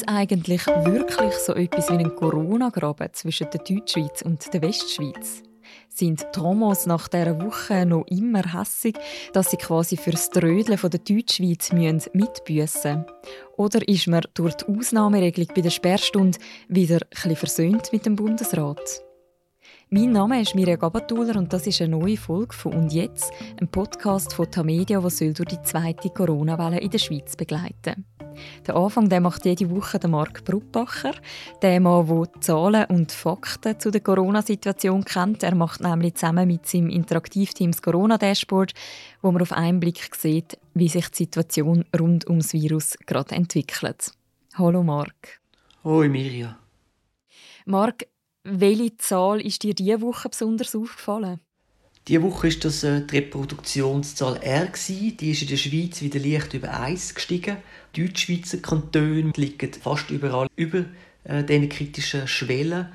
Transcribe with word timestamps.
Es 0.00 0.08
eigentlich 0.08 0.66
wirklich 0.66 1.34
so 1.34 1.54
etwas 1.54 1.90
wie 1.90 1.94
einen 1.94 2.14
Corona-Graben 2.14 3.12
zwischen 3.12 3.48
der 3.50 3.60
Deutschschweiz 3.60 4.22
und 4.22 4.52
der 4.54 4.62
Westschweiz? 4.62 5.42
Sind 5.90 6.26
die 6.34 6.40
Romos 6.40 6.86
nach 6.86 7.08
dieser 7.08 7.38
Woche 7.42 7.84
noch 7.84 8.06
immer 8.06 8.42
hässig, 8.54 8.96
dass 9.34 9.50
sie 9.50 9.58
quasi 9.58 9.98
für 9.98 10.12
das 10.12 10.30
Trödeln 10.30 10.78
der 10.82 11.00
Deutschschweiz 11.00 11.70
mitbüssen 12.14 12.54
müssen? 12.54 13.04
Oder 13.58 13.86
ist 13.86 14.06
man 14.06 14.22
durch 14.32 14.54
die 14.54 14.74
Ausnahmeregelung 14.74 15.52
bei 15.54 15.60
der 15.60 15.70
Sperrstunde 15.70 16.38
wieder 16.68 17.00
ein 17.22 17.36
versöhnt 17.36 17.92
mit 17.92 18.06
dem 18.06 18.16
Bundesrat? 18.16 19.02
Mein 19.92 20.12
Name 20.12 20.40
ist 20.40 20.54
Mirja 20.54 20.76
Gabatuller 20.76 21.34
und 21.34 21.52
das 21.52 21.66
ist 21.66 21.82
eine 21.82 21.98
neue 21.98 22.16
Folge 22.16 22.54
von 22.54 22.74
«Und 22.74 22.92
jetzt?», 22.92 23.32
ein 23.60 23.66
Podcast 23.66 24.32
von 24.32 24.48
Tamedia, 24.48 25.00
der 25.00 25.32
durch 25.32 25.48
die 25.48 25.62
zweite 25.62 26.10
Corona-Welle 26.10 26.78
in 26.78 26.90
der 26.90 26.98
Schweiz 26.98 27.34
begleiten 27.34 28.06
Den 28.64 28.76
Anfang 28.76 29.08
der 29.08 29.20
macht 29.20 29.44
jede 29.44 29.68
Woche 29.68 29.98
der 29.98 30.08
Marc 30.08 30.44
Bruppacher, 30.44 31.14
der 31.60 31.80
Mann, 31.80 32.06
der 32.06 32.40
Zahlen 32.40 32.84
und 32.84 33.10
Fakten 33.10 33.80
zu 33.80 33.90
der 33.90 34.00
Corona-Situation 34.00 35.04
kennt. 35.04 35.42
Er 35.42 35.56
macht 35.56 35.80
nämlich 35.80 36.14
zusammen 36.14 36.46
mit 36.46 36.68
seinem 36.68 36.90
Interaktivteam 36.90 37.72
das 37.72 37.82
Corona-Dashboard, 37.82 38.74
wo 39.22 39.32
man 39.32 39.42
auf 39.42 39.50
einen 39.50 39.80
Blick 39.80 40.14
sieht, 40.14 40.56
wie 40.72 40.88
sich 40.88 41.08
die 41.08 41.24
Situation 41.24 41.84
rund 41.98 42.28
ums 42.28 42.52
Virus 42.52 42.96
gerade 43.06 43.34
entwickelt. 43.34 44.12
Hallo 44.54 44.84
Marc. 44.84 45.40
Hoi 45.82 46.08
Mirja. 46.08 46.56
Marc, 47.66 48.06
welche 48.44 48.96
Zahl 48.96 49.40
ist 49.40 49.62
dir 49.62 49.74
diese 49.74 50.00
Woche 50.00 50.28
besonders 50.28 50.74
aufgefallen? 50.74 51.40
Diese 52.08 52.22
Woche 52.22 52.48
war 52.48 52.60
das 52.60 52.82
äh, 52.82 53.02
die 53.02 53.18
Reproduktionszahl 53.18 54.38
R. 54.38 54.68
Die 54.88 55.30
ist 55.30 55.42
in 55.42 55.48
der 55.48 55.56
Schweiz 55.56 56.00
wieder 56.00 56.18
leicht 56.18 56.54
über 56.54 56.80
1 56.80 57.14
gestiegen. 57.14 57.58
Die 57.94 58.04
Deutschschweizer 58.06 58.58
Kantone 58.58 59.32
liegen 59.36 59.72
fast 59.74 60.10
überall 60.10 60.48
über 60.56 60.86
äh, 61.24 61.44
diesen 61.44 61.68
kritischen 61.68 62.26
Schwellen 62.26 62.88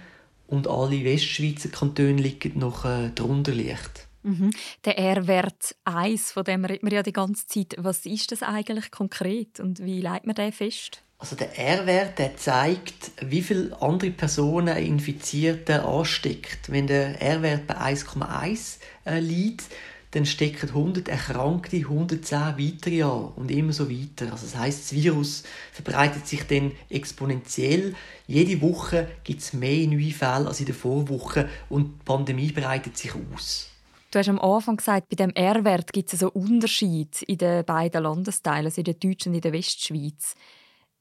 und 0.48 0.68
alle 0.68 1.04
Westschweizer 1.04 1.70
Kantone 1.70 2.14
liegen 2.14 2.59
noch 2.59 2.86
äh, 2.86 3.12
drunter 3.12 3.54
leicht. 3.54 4.08
Mhm. 4.24 4.50
Der 4.84 4.98
R-Wert 4.98 5.76
1, 5.84 6.32
von 6.32 6.44
dem 6.44 6.66
redet 6.66 6.82
man 6.82 6.92
ja 6.92 7.04
die 7.04 7.14
ganze 7.14 7.46
Zeit. 7.46 7.76
Was 7.78 8.08
ist 8.08 8.32
das 8.32 8.42
eigentlich 8.42 8.90
konkret 8.90 9.59
und 9.59 9.84
wie 9.84 10.02
leitet 10.02 10.26
man 10.26 10.36
den 10.36 10.52
fest? 10.52 11.05
Also 11.26 11.38
der 11.38 11.58
R-Wert 11.58 12.40
zeigt, 12.40 13.12
wie 13.20 13.42
viele 13.42 13.76
andere 13.81 14.12
Personen 14.12 14.78
Infizierte 14.78 15.84
ansteckt. 15.84 16.72
Wenn 16.72 16.86
der 16.86 17.20
R-Wert 17.20 17.66
bei 17.66 17.78
1,1 17.78 18.78
äh, 19.08 19.20
liegt, 19.20 19.64
dann 20.12 20.28
stecken 20.28 20.70
100 20.70 21.09
Erkrankte 21.09 21.78
110 21.78 22.40
weitere 22.59 23.02
an 23.02 23.31
und 23.38 23.50
immer 23.50 23.73
so 23.73 23.90
weiter. 23.90 24.31
Also 24.31 24.46
das 24.46 24.56
heißt, 24.56 24.80
das 24.84 24.94
Virus 24.94 25.44
verbreitet 25.72 26.28
sich 26.28 26.44
dann 26.44 26.73
exponentiell. 26.92 27.96
Jede 28.28 28.62
Woche 28.62 29.08
gibt 29.23 29.42
es 29.42 29.53
mehr 29.53 29.88
neue 29.88 30.12
Fälle 30.12 30.48
als 30.48 30.59
in 30.59 30.68
der 30.68 30.76
Vorwoche 30.76 31.50
und 31.70 31.86
die 31.86 32.06
Pandemie 32.06 32.52
breitet 32.52 33.00
sich 33.00 33.14
aus. 33.16 33.72
Du 34.12 34.20
hast 34.20 34.30
am 34.30 34.38
Anfang 34.38 34.78
gesagt, 34.78 35.09
bei 35.09 35.16
dem 35.16 35.31
R-Wert 35.31 35.92
gibt 35.92 36.14
es 36.14 36.22
einen 36.22 36.30
Unterschied 36.34 37.23
in 37.23 37.40
den 37.40 37.66
beiden 37.66 38.03
Landesteilen, 38.03 38.66
also 38.68 38.81
in 38.81 38.86
der 38.86 38.94
Deutschen 38.94 39.30
und 39.30 39.38
in 39.38 39.42
der 39.42 39.53
Westschweiz. 39.53 40.36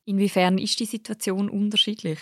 Inwiefern 0.06 0.58
ist 0.58 0.78
die 0.80 0.84
Situation 0.84 1.48
unterschiedlich? 1.48 2.18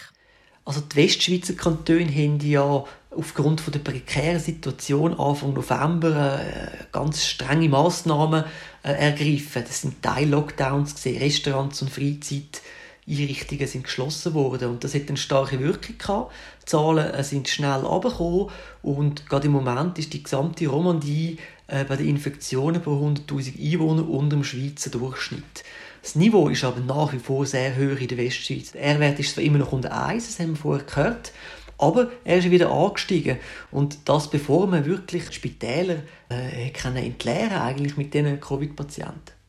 Also 0.65 0.81
die 0.81 0.97
Westschweizer 0.97 1.55
Kantone 1.55 2.07
haben 2.07 2.39
ja 2.41 2.85
aufgrund 3.11 3.61
von 3.61 3.73
der 3.73 3.81
prekären 3.81 4.39
Situation 4.39 5.19
Anfang 5.19 5.55
November 5.55 6.41
äh, 6.41 6.85
ganz 6.93 7.25
strenge 7.27 7.69
Massnahmen 7.69 8.45
äh, 8.85 8.93
ergriffen. 8.93 9.65
Das 9.67 9.83
sind 9.83 10.01
Teil-Lockdowns, 10.03 11.05
Restaurants 11.05 11.83
und 11.83 11.91
Freizeiteinrichtungen 11.91 13.67
sind 13.67 13.85
geschlossen 13.85 14.35
worden 14.35 14.71
und 14.71 14.85
das 14.85 14.95
hat 14.95 15.09
eine 15.09 15.17
starke 15.17 15.59
Wirkung 15.59 15.99
gehabt. 15.99 16.33
Die 16.63 16.67
Zahlen 16.67 17.13
äh, 17.13 17.25
sind 17.25 17.49
schnell 17.49 17.85
abgekommen 17.85 18.51
und 18.83 19.29
gerade 19.29 19.47
im 19.47 19.53
Moment 19.53 19.99
ist 19.99 20.13
die 20.13 20.23
gesamte 20.23 20.69
Romandie 20.69 21.39
bei 21.67 21.97
den 21.97 22.09
Infektionen 22.09 22.83
pro 22.83 22.91
100.000 22.91 23.59
Einwohner 23.59 24.07
unter 24.07 24.37
dem 24.37 24.45
Schweizer 24.45 24.91
Durchschnitt. 24.91 25.65
Das 26.03 26.17
Niveau 26.17 26.49
ist 26.49 26.65
aber 26.65 26.81
nach 26.81 27.13
wie 27.13 27.21
vor 27.21 27.47
sehr 27.47 27.77
hoch 27.77 28.01
in 28.01 28.09
der 28.09 28.19
Westschweiz. 28.19 28.73
Der 28.73 28.83
R-Wert 28.83 29.21
ist 29.21 29.35
zwar 29.35 29.45
immer 29.45 29.59
noch 29.59 29.73
unter 29.73 30.07
1, 30.07 30.27
das 30.27 30.41
haben 30.41 30.51
wir 30.51 30.57
vorher 30.57 30.85
gehört, 30.85 31.33
aber 31.79 32.11
er 32.25 32.39
ist 32.39 32.51
wieder 32.51 32.71
angestiegen. 32.73 33.39
Und 33.71 34.09
das 34.09 34.29
bevor 34.29 34.67
man 34.67 34.85
wirklich 34.85 35.33
Spitäler 35.33 36.03
äh, 36.29 36.71
können 36.71 36.97
entleeren 36.97 37.53
eigentlich 37.53 37.97
mit 37.97 38.13
diesen 38.15 38.41
Covid-Patienten. 38.41 39.42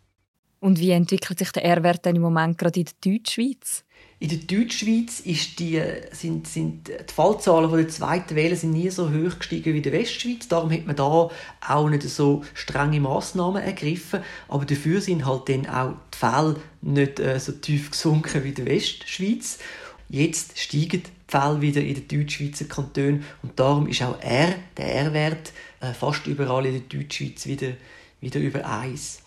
Und 0.63 0.79
wie 0.79 0.91
entwickelt 0.91 1.39
sich 1.39 1.51
der 1.51 1.65
R-Wert 1.65 2.07
im 2.07 2.21
Moment 2.21 2.57
gerade 2.57 2.79
in 2.79 2.85
der 2.85 2.93
Deutschschweiz? 3.01 3.83
In 4.19 4.29
der 4.29 4.37
Deutschschweiz 4.37 5.19
ist 5.19 5.59
die, 5.59 5.81
sind, 6.13 6.47
sind 6.47 6.87
die 6.87 7.13
Fallzahlen 7.13 7.69
der 7.69 7.89
zweiten 7.89 8.37
Welle 8.37 8.55
sind 8.55 8.71
nie 8.71 8.89
so 8.89 9.09
hoch 9.09 9.39
gestiegen 9.39 9.73
wie 9.73 9.77
in 9.77 9.83
der 9.83 9.91
Westschweiz. 9.91 10.47
Darum 10.47 10.71
hat 10.71 10.85
man 10.85 10.95
da 10.95 11.29
auch 11.67 11.89
nicht 11.89 12.03
so 12.03 12.45
strenge 12.53 13.01
Massnahmen 13.01 13.61
ergriffen. 13.61 14.21
Aber 14.47 14.63
dafür 14.63 15.01
sind 15.01 15.25
halt 15.25 15.49
dann 15.49 15.67
auch 15.67 15.95
die 16.13 16.17
Fälle 16.17 16.55
nicht 16.81 17.19
äh, 17.19 17.41
so 17.41 17.51
tief 17.51 17.91
gesunken 17.91 18.45
wie 18.45 18.49
in 18.49 18.55
der 18.55 18.65
Westschweiz. 18.67 19.59
Jetzt 20.07 20.57
steigen 20.57 21.03
die 21.03 21.11
Fälle 21.27 21.59
wieder 21.59 21.81
in 21.81 21.95
den 21.95 22.07
Deutschschweizer 22.07 22.65
Kantonen 22.65 23.25
und 23.41 23.59
darum 23.59 23.87
ist 23.87 24.01
auch 24.01 24.17
R, 24.21 24.55
der 24.77 24.95
R-Wert, 24.95 25.51
äh, 25.81 25.91
fast 25.91 26.25
überall 26.25 26.65
in 26.67 26.87
der 26.87 26.99
Deutschschweiz 26.99 27.47
wieder, 27.47 27.73
wieder 28.21 28.39
über 28.39 28.65
1. 28.65 29.22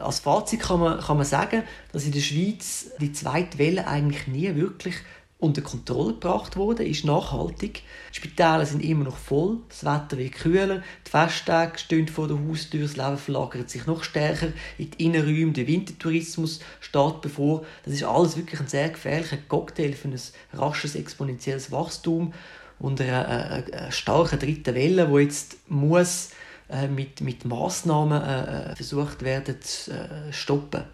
Als 0.00 0.20
Fazit 0.20 0.60
kann 0.60 0.80
man, 0.80 1.00
kann 1.00 1.16
man 1.16 1.26
sagen, 1.26 1.62
dass 1.92 2.04
in 2.04 2.12
der 2.12 2.20
Schweiz 2.20 2.90
die 3.00 3.12
zweite 3.12 3.58
Welle 3.58 3.86
eigentlich 3.86 4.26
nie 4.26 4.54
wirklich 4.54 4.96
unter 5.40 5.62
Kontrolle 5.62 6.12
gebracht 6.12 6.56
wurde, 6.56 6.84
ist 6.84 7.04
nachhaltig. 7.04 7.82
Die 8.10 8.16
Spitäle 8.16 8.66
sind 8.66 8.84
immer 8.84 9.04
noch 9.04 9.16
voll, 9.16 9.58
das 9.68 9.84
Wetter 9.84 10.18
wird 10.18 10.32
kühler, 10.32 10.82
die 11.06 11.10
Festtage 11.10 11.78
stehen 11.78 12.08
vor 12.08 12.28
der 12.28 12.38
Haustür, 12.38 12.82
das 12.82 12.96
Leben 12.96 13.16
verlagert 13.16 13.70
sich 13.70 13.86
noch 13.86 14.04
stärker 14.04 14.48
in 14.76 14.90
die 14.90 15.04
Innenräume, 15.06 15.52
der 15.52 15.66
Wintertourismus 15.66 16.60
steht 16.80 17.22
bevor. 17.22 17.64
Das 17.84 17.94
ist 17.94 18.04
alles 18.04 18.36
wirklich 18.36 18.60
ein 18.60 18.68
sehr 18.68 18.90
gefährlicher 18.90 19.38
Cocktail 19.48 19.92
für 19.92 20.08
ein 20.08 20.20
rasches 20.52 20.94
exponentielles 20.94 21.72
Wachstum 21.72 22.34
und 22.78 23.00
eine, 23.00 23.26
eine, 23.26 23.72
eine 23.72 23.92
starke 23.92 24.36
dritte 24.36 24.74
Welle, 24.74 25.06
die 25.06 25.22
jetzt 25.22 25.56
muss 25.68 26.30
äh, 26.70 26.88
mit, 26.88 27.20
mit 27.20 27.44
Massnahmen 27.44 28.22
äh, 28.22 28.72
äh, 28.72 28.76
versucht 28.76 29.22
werden 29.22 29.60
zu 29.60 29.92
äh, 29.92 30.32
stoppen. 30.32 30.84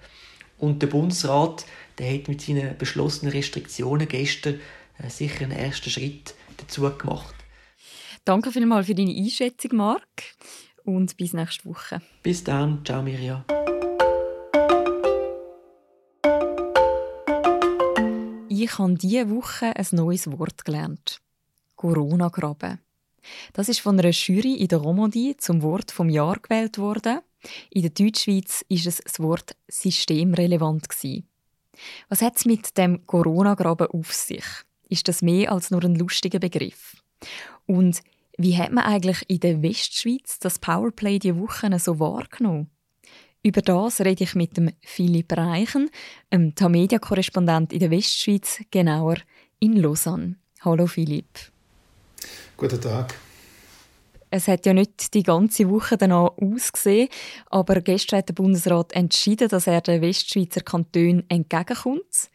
Und 0.58 0.80
der 0.82 0.86
Bundesrat 0.86 1.66
der 1.98 2.12
hat 2.12 2.28
mit 2.28 2.42
seinen 2.42 2.76
beschlossenen 2.76 3.32
Restriktionen 3.32 4.08
gestern 4.08 4.60
äh, 4.98 5.08
sicher 5.08 5.44
einen 5.44 5.58
ersten 5.58 5.90
Schritt 5.90 6.34
dazu 6.56 6.82
gemacht. 6.96 7.34
Danke 8.24 8.50
vielmals 8.50 8.86
für 8.86 8.94
deine 8.94 9.14
Einschätzung, 9.14 9.76
Marc. 9.76 10.34
Und 10.84 11.16
bis 11.16 11.32
nächste 11.32 11.64
Woche. 11.68 12.00
Bis 12.22 12.44
dann. 12.44 12.84
Ciao, 12.84 13.02
Mirja. 13.02 13.44
Ich 18.48 18.78
habe 18.78 18.94
diese 18.94 19.30
Woche 19.30 19.76
ein 19.76 19.86
neues 19.92 20.30
Wort 20.30 20.64
gelernt. 20.64 21.20
Corona-Graben. 21.74 22.78
Das 23.52 23.68
ist 23.68 23.80
von 23.80 23.98
einer 23.98 24.10
Jury 24.10 24.54
in 24.54 24.68
der 24.68 24.78
Romandie 24.78 25.36
zum 25.36 25.62
Wort 25.62 25.90
vom 25.90 26.08
Jahr 26.08 26.38
gewählt 26.40 26.78
worden. 26.78 27.20
In 27.70 27.82
der 27.82 27.90
Deutschschweiz 27.90 28.64
ist 28.68 28.86
es 28.86 28.98
das 28.98 29.20
Wort 29.20 29.56
systemrelevant 29.68 30.88
gewesen. 30.88 31.28
Was 32.08 32.22
hat 32.22 32.36
es 32.36 32.44
mit 32.44 32.76
dem 32.78 33.06
Corona-Graben 33.06 33.88
auf 33.88 34.12
sich? 34.12 34.44
Ist 34.88 35.08
das 35.08 35.22
mehr 35.22 35.52
als 35.52 35.70
nur 35.70 35.84
ein 35.84 35.96
lustiger 35.96 36.38
Begriff? 36.38 36.96
Und 37.66 38.02
wie 38.38 38.56
hat 38.56 38.72
man 38.72 38.84
eigentlich 38.84 39.24
in 39.28 39.40
der 39.40 39.62
Westschweiz 39.62 40.38
das 40.38 40.58
Powerplay 40.58 41.18
die 41.18 41.36
Woche 41.36 41.78
so 41.78 41.98
wahrgenommen? 41.98 42.70
Über 43.42 43.62
das 43.62 44.00
rede 44.00 44.24
ich 44.24 44.34
mit 44.34 44.56
dem 44.56 44.72
Philipp 44.82 45.32
Reichen, 45.32 45.90
einem 46.30 46.54
Tamedia-Korrespondent 46.54 47.72
in 47.72 47.78
der 47.78 47.90
Westschweiz, 47.90 48.60
genauer 48.70 49.18
in 49.60 49.76
Lausanne. 49.76 50.36
Hallo 50.62 50.86
Philipp. 50.86 51.28
Guten 52.56 52.80
Tag. 52.80 53.14
Es 54.36 54.48
hat 54.48 54.66
ja 54.66 54.74
nicht 54.74 55.14
die 55.14 55.22
ganze 55.22 55.70
Woche 55.70 55.96
danach 55.96 56.32
ausgesehen, 56.36 57.08
aber 57.46 57.80
gestern 57.80 58.18
hat 58.18 58.28
der 58.28 58.34
Bundesrat 58.34 58.92
entschieden, 58.92 59.48
dass 59.48 59.66
er 59.66 59.80
den 59.80 60.02
Westschweizer 60.02 60.60
Kantonen 60.60 61.24
entgegenkommt. 61.30 62.28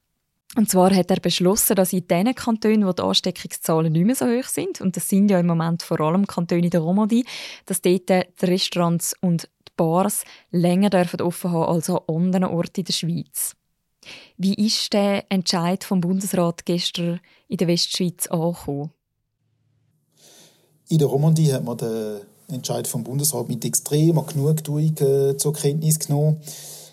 Und 0.56 0.68
zwar 0.68 0.94
hat 0.96 1.12
er 1.12 1.20
beschlossen, 1.20 1.76
dass 1.76 1.94
in 1.94 2.08
den 2.08 2.34
Kantonen, 2.34 2.88
wo 2.88 2.92
die 2.92 3.04
Ansteckungszahlen 3.04 3.92
nicht 3.92 4.06
mehr 4.06 4.16
so 4.16 4.26
hoch 4.26 4.46
sind, 4.46 4.82
und 4.82 4.98
das 4.98 5.08
sind 5.10 5.30
ja 5.30 5.40
im 5.40 5.46
Moment 5.46 5.84
vor 5.84 6.00
allem 6.02 6.26
Kantone 6.26 6.72
der 6.72 6.80
Romandie, 6.80 7.24
dass 7.68 7.82
dort 7.82 8.10
die 8.10 8.26
Restaurants 8.42 9.16
und 9.22 9.44
die 9.44 9.72
Bars 9.78 10.24
länger 10.50 10.90
dürfen 10.90 11.22
offen 11.22 11.52
haben 11.52 11.72
als 11.72 11.88
an 11.88 12.00
anderen 12.08 12.46
Orten 12.46 12.80
in 12.80 12.86
der 12.86 12.94
Schweiz. 12.94 13.56
Wie 14.38 14.56
ist 14.56 14.92
der 14.94 15.32
Entscheid 15.32 15.84
vom 15.84 16.02
Bundesrat 16.02 16.66
gestern 16.66 17.20
in 17.48 17.58
der 17.58 17.68
Westschweiz 17.68 18.26
angekommen? 18.26 18.90
In 20.92 20.98
der 20.98 21.08
Romandie 21.08 21.54
hat 21.54 21.64
man 21.64 21.78
den 21.78 22.20
Entscheid 22.50 22.86
vom 22.86 23.06
Bundesrat 23.06 23.48
mit 23.48 23.64
extremer 23.64 24.26
Genugtuung 24.26 24.94
äh, 24.98 25.38
zur 25.38 25.54
Kenntnis 25.54 26.00
genommen. 26.00 26.42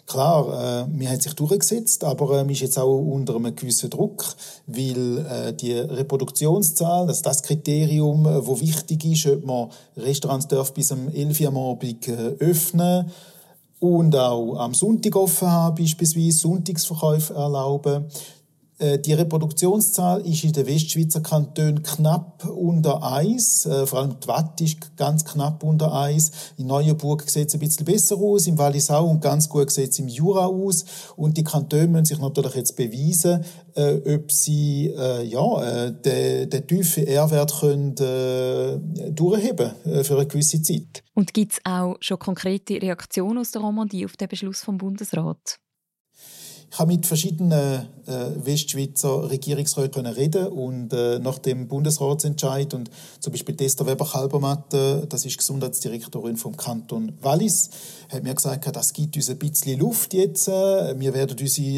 Klar, 0.07 0.87
äh, 0.87 0.87
mir 0.87 1.11
hat 1.11 1.21
sich 1.21 1.35
durchgesetzt, 1.35 2.05
aber 2.05 2.41
ähm, 2.41 2.49
ist 2.51 2.61
jetzt 2.61 2.79
auch 2.79 2.97
unter 2.97 3.35
einem 3.35 3.57
gewissen 3.57 3.91
Druck, 3.91 4.25
weil 4.69 5.27
äh, 5.27 5.53
die 5.53 5.73
Reproduktionszahl, 5.73 7.09
das 7.09 7.17
ist 7.17 7.27
das 7.27 7.43
Kriterium, 7.43 8.25
äh, 8.25 8.47
wo 8.47 8.61
wichtig 8.61 9.05
ist, 9.05 9.27
ob 9.27 9.45
man 9.45 9.69
Restaurants 9.97 10.47
darf 10.47 10.73
bis 10.73 10.93
am 10.93 11.09
11 11.09 11.41
Uhr 11.41 11.49
am 11.49 11.57
Abend 11.57 12.07
äh, 12.07 12.13
öffnen 12.39 13.11
und 13.81 14.15
auch 14.15 14.55
am 14.59 14.75
Sonntag 14.75 15.17
offen 15.17 15.51
haben, 15.51 15.75
beispielsweise 15.75 16.39
Sonntagsverkäufe 16.39 17.35
erlauben. 17.35 18.05
Äh, 18.79 18.99
die 18.99 19.13
Reproduktionszahl 19.13 20.25
ist 20.27 20.45
in 20.45 20.53
den 20.53 20.67
Westschweizer 20.67 21.21
Kantonen 21.21 21.83
knapp 21.83 22.49
unter 22.49 23.03
1. 23.03 23.67
Äh, 23.67 23.87
vor 23.87 24.01
allem 24.01 24.21
die 24.21 24.29
Watt 24.29 24.61
ist 24.61 24.97
ganz 24.97 25.25
knapp 25.25 25.63
unter 25.65 25.93
1. 25.93 26.31
In 26.59 26.69
Neuenburg 26.69 27.29
sieht 27.29 27.49
es 27.49 27.55
ein 27.55 27.61
bisschen 27.61 27.85
besser 27.85 28.17
aus, 28.17 28.47
im 28.47 28.57
Wallisau 28.57 29.09
und 29.09 29.21
ganz 29.21 29.49
gut 29.49 29.71
sieht 29.71 29.91
es 29.91 29.99
im 29.99 30.09
Jura 30.09 30.47
aus. 30.47 30.85
Und 31.17 31.37
die 31.37 31.45
Kantone 31.45 31.89
müssen 31.89 32.05
sich 32.05 32.19
natürlich 32.21 32.55
jetzt 32.55 32.77
beweisen, 32.77 33.45
äh, 33.75 34.15
ob 34.15 34.31
sie 34.31 34.95
äh, 34.97 35.25
ja, 35.25 35.87
äh, 35.87 35.93
den, 35.93 36.51
den 36.51 36.67
tiefen 36.67 37.07
R-Wert 37.07 37.61
können, 37.61 37.97
äh, 37.97 39.11
durchheben 39.11 39.73
äh, 39.87 40.05
für 40.05 40.17
eine 40.17 40.27
gewisse 40.27 40.63
Zeit. 40.63 41.03
Und 41.15 41.35
gibt 41.35 41.55
es 41.55 41.59
auch 41.65 41.97
schon 42.01 42.19
konkrete 42.21 42.81
Reaktionen 42.81 43.39
aus 43.39 43.51
der 43.51 43.63
Romandie 43.63 44.05
auf 44.05 44.17
den 44.17 44.29
Beschluss 44.29 44.61
vom 44.61 44.79
Bundesrat? 44.79 45.59
Ich 46.71 46.79
habe 46.79 46.93
mit 46.93 47.07
verschiedenen 47.07 47.89
äh, 48.07 48.45
Westschweizer 48.45 49.31
Regierungsräten 49.31 50.07
reden 50.07 50.47
und 50.49 50.93
äh, 50.93 51.19
nach 51.19 51.39
dem 51.39 51.67
Bundesratsentscheid 51.67 52.75
und 52.75 52.91
zum 53.21 53.33
Beispiel 53.33 53.57
Testa 53.57 53.87
Weber-Kalbermatt, 53.87 54.75
das 55.09 55.25
ist 55.25 55.39
Gesundheitsdirektorin 55.39 56.37
vom 56.37 56.57
Kanton 56.57 57.13
Wallis, 57.23 57.71
hat 58.11 58.23
mir 58.23 58.35
gesagt, 58.35 58.75
das 58.75 58.93
gibt 58.93 59.17
uns 59.17 59.31
ein 59.31 59.39
bisschen 59.39 59.79
Luft 59.79 60.15
jetzt. 60.15 60.49
Äh, 60.49 60.99
wir 60.99 61.15
werden 61.15 61.37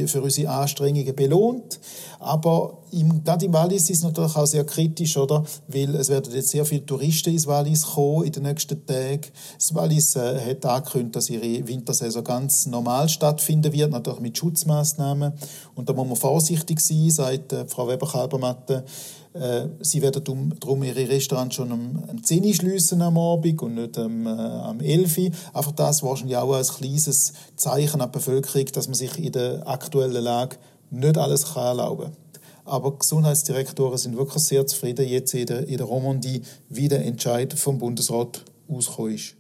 für 0.09 0.23
unsere 0.23 0.51
Anstrengungen 0.51 1.15
belohnt. 1.15 1.81
Aber 2.19 2.80
im, 2.93 3.25
gerade 3.25 3.47
im 3.47 3.53
Wallis 3.53 3.91
ist 3.91 3.99
es 3.99 4.03
natürlich 4.03 4.37
auch 4.37 4.47
sehr 4.47 4.65
kritisch, 4.65 5.17
oder? 5.17 5.45
Weil 5.69 5.95
es 5.97 6.09
werden 6.09 6.33
jetzt 6.35 6.51
sehr 6.51 6.65
viele 6.65 6.85
Touristen 6.85 7.31
ins 7.31 7.47
Wallis 7.47 7.83
kommen 7.83 8.25
in 8.25 8.33
den 8.33 8.43
nächsten 8.45 8.85
Tagen. 8.87 9.27
Das 9.57 9.75
Wallis 9.75 10.17
äh, 10.17 10.39
hat 10.39 10.65
angekündigt, 10.67 11.17
dass 11.17 11.31
ihre 11.31 11.67
Wintersaison 11.67 12.25
ganz 12.25 12.67
normal 12.67 13.09
stattfinden 13.09 13.73
wird, 13.73 13.91
natürlich 13.91 14.21
mit 14.21 14.39
Schutzmaßnahmen. 14.39 15.33
Und 15.75 15.89
da 15.89 15.93
muss 15.93 16.09
man 16.09 16.17
vorsichtig 16.17 16.81
sein, 16.81 17.11
sagt 17.11 17.53
äh, 17.53 17.67
Frau 17.67 17.89
Weber-Kalbermatte. 17.89 18.85
Äh, 19.33 19.69
sie 19.81 20.03
werden 20.03 20.55
darum 20.59 20.83
ihre 20.83 21.09
Restaurants 21.09 21.55
schon 21.55 21.71
um, 21.71 22.03
um 22.09 22.23
10 22.23 22.45
Uhr 22.45 22.55
schliessen 22.55 23.01
am 23.03 23.17
Abend 23.17 23.63
und 23.63 23.75
nicht 23.75 23.97
um, 23.99 24.27
äh, 24.27 24.31
am 24.31 24.81
11 24.81 25.19
Uhr. 25.19 25.31
Einfach 25.53 25.73
das 25.73 26.03
wahrscheinlich 26.03 26.37
auch 26.37 26.53
als 26.53 26.75
kleines 26.75 27.33
Zeichen 27.57 28.01
an 28.01 28.11
die 28.11 28.19
Bevölkerung, 28.19 28.67
dass 28.73 28.89
man 28.89 28.95
sich 28.95 29.17
in 29.19 29.33
der 29.33 29.67
aktuellen 29.69 30.23
Lage 30.23 30.57
nicht 30.91 31.17
alles 31.17 31.55
kann 31.55 31.79
erlauben 31.79 32.07
kann. 32.07 32.30
Aber 32.71 32.97
Gesundheitsdirektoren 32.97 33.99
sind 33.99 34.17
wirklich 34.17 34.45
sehr 34.45 34.65
zufrieden, 34.65 35.07
jetzt 35.09 35.35
in 35.35 35.47
der, 35.47 35.67
in 35.67 35.77
der 35.77 35.87
Romandie, 35.87 36.43
wie 36.69 36.89
der 36.89 37.05
Entscheid 37.05 37.53
vom 37.53 37.79
Bundesrat 37.79 38.45
ausgekommen 38.69 39.15
ist. 39.15 39.37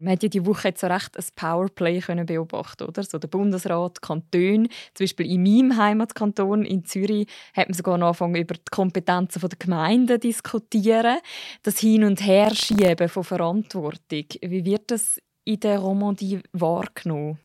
Man 0.00 0.14
hat 0.14 0.24
ja 0.24 0.28
die 0.28 0.44
Woche 0.44 0.74
so 0.76 0.88
recht 0.88 1.16
ein 1.16 1.24
Powerplay 1.36 2.00
können 2.00 2.26
beobachten, 2.26 2.88
oder? 2.88 3.04
So 3.04 3.18
der 3.18 3.28
Bundesrat, 3.28 4.02
Kanton, 4.02 4.66
zum 4.94 5.04
Beispiel 5.04 5.30
in 5.30 5.44
meinem 5.44 5.76
Heimatkanton 5.76 6.64
in 6.64 6.84
Zürich 6.84 7.28
hat 7.54 7.68
man 7.68 7.74
sogar 7.74 7.94
angefangen 7.94 8.34
über 8.34 8.54
die 8.54 8.60
Kompetenzen 8.68 9.40
der 9.40 9.56
Gemeinden 9.56 10.18
diskutieren, 10.18 11.18
das 11.62 11.78
Hin 11.78 12.02
und 12.02 12.20
Herschieben 12.20 13.08
von 13.08 13.22
Verantwortung. 13.22 14.24
Wie 14.40 14.64
wird 14.64 14.90
das 14.90 15.20
in 15.44 15.60
der 15.60 15.78
Romandie 15.78 16.40
wahrgenommen? 16.52 17.38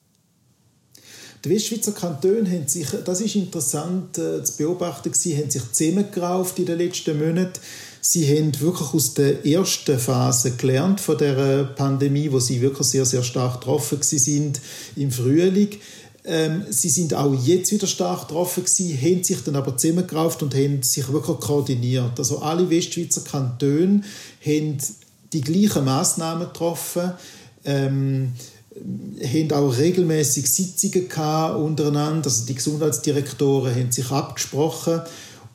Die 1.43 1.49
Westschweizer 1.49 1.91
Kantone 1.91 2.49
haben 2.49 2.67
sich, 2.67 2.87
das 3.05 3.21
ist 3.21 3.35
interessant 3.35 4.17
äh, 4.17 4.43
zu 4.43 4.57
beobachten, 4.57 5.13
sie 5.13 5.37
haben 5.37 5.49
sich 5.49 5.71
zusammengerauft 5.71 6.57
in 6.59 6.65
den 6.65 6.79
letzten 6.79 7.17
Monaten 7.17 7.59
Sie 8.09 8.25
haben 8.25 8.57
wirklich 8.61 8.93
aus 8.93 9.15
der 9.15 9.45
ersten 9.45 9.99
Phase 9.99 10.51
gelernt 10.51 11.01
von 11.01 11.17
der 11.17 11.65
Pandemie, 11.65 12.31
wo 12.31 12.39
sie 12.39 12.61
wirklich 12.61 12.87
sehr, 12.87 13.05
sehr 13.05 13.21
stark 13.21 13.59
getroffen 13.59 14.01
sind 14.01 14.61
im 14.95 15.11
Frühling. 15.11 15.71
Ähm, 16.23 16.63
sie 16.69 16.87
sind 16.87 17.13
auch 17.13 17.33
jetzt 17.43 17.71
wieder 17.73 17.87
stark 17.87 18.27
getroffen 18.27 18.63
gewesen, 18.63 18.97
haben 19.01 19.23
sich 19.25 19.43
dann 19.43 19.57
aber 19.57 19.75
zusammengerauft 19.75 20.41
und 20.41 20.55
haben 20.55 20.83
sich 20.83 21.11
wirklich 21.11 21.37
koordiniert. 21.39 22.17
Also 22.17 22.39
alle 22.39 22.69
Westschweizer 22.69 23.21
Kantone 23.21 24.01
haben 24.45 24.77
die 25.33 25.41
gleichen 25.41 25.83
Maßnahmen 25.83 26.47
getroffen, 26.47 27.11
ähm, 27.65 28.31
haben 29.24 29.51
auch 29.51 29.77
regelmäßig 29.77 30.50
Sitzungen 30.50 31.09
gehabt 31.09 31.57
untereinander. 31.57 32.25
Also 32.25 32.45
die 32.45 32.56
Gesundheitsdirektoren 32.56 33.74
haben 33.74 33.91
sich 33.91 34.12
abgesprochen 34.12 35.01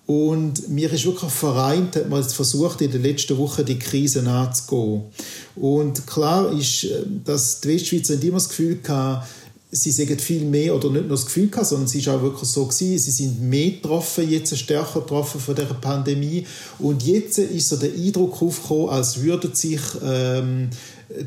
und 0.06 0.68
mir 0.68 0.92
ist 0.92 1.04
wirklich 1.06 1.30
vereint, 1.30 1.96
hat 1.96 2.08
man 2.08 2.20
jetzt 2.20 2.34
versucht, 2.34 2.80
in 2.80 2.90
den 2.90 3.02
letzten 3.02 3.38
Wochen 3.38 3.64
die 3.64 3.78
Krise 3.78 4.28
anzugehen. 4.28 5.04
Und 5.54 6.06
klar 6.06 6.52
ist, 6.52 6.84
äh, 6.84 7.04
dass 7.24 7.60
die 7.60 7.68
Westschweizer 7.68 8.20
immer 8.22 8.34
das 8.34 8.48
Gefühl 8.48 8.78
hatten, 8.86 9.26
sie 9.70 9.90
sagen 9.90 10.18
viel 10.18 10.44
mehr, 10.44 10.74
oder 10.74 10.90
nicht 10.90 11.08
nur 11.08 11.16
das 11.16 11.24
Gefühl 11.24 11.48
gehabt, 11.48 11.68
sondern 11.68 11.86
es 11.86 11.94
ist 11.94 12.08
auch 12.08 12.20
wirklich 12.20 12.50
so 12.50 12.66
gewesen, 12.66 12.98
sie 12.98 13.10
sind 13.10 13.40
mehr 13.40 13.70
getroffen, 13.70 14.28
jetzt 14.28 14.56
stärker 14.58 15.00
getroffen 15.00 15.40
von 15.40 15.54
der 15.54 15.64
Pandemie. 15.64 16.46
Und 16.78 17.02
jetzt 17.04 17.38
ist 17.38 17.68
so 17.68 17.76
der 17.76 17.94
Eindruck 17.94 18.42
aufgekommen, 18.42 18.90
als 18.90 19.22
würden 19.22 19.54
sich 19.54 19.80
ähm, 20.04 20.68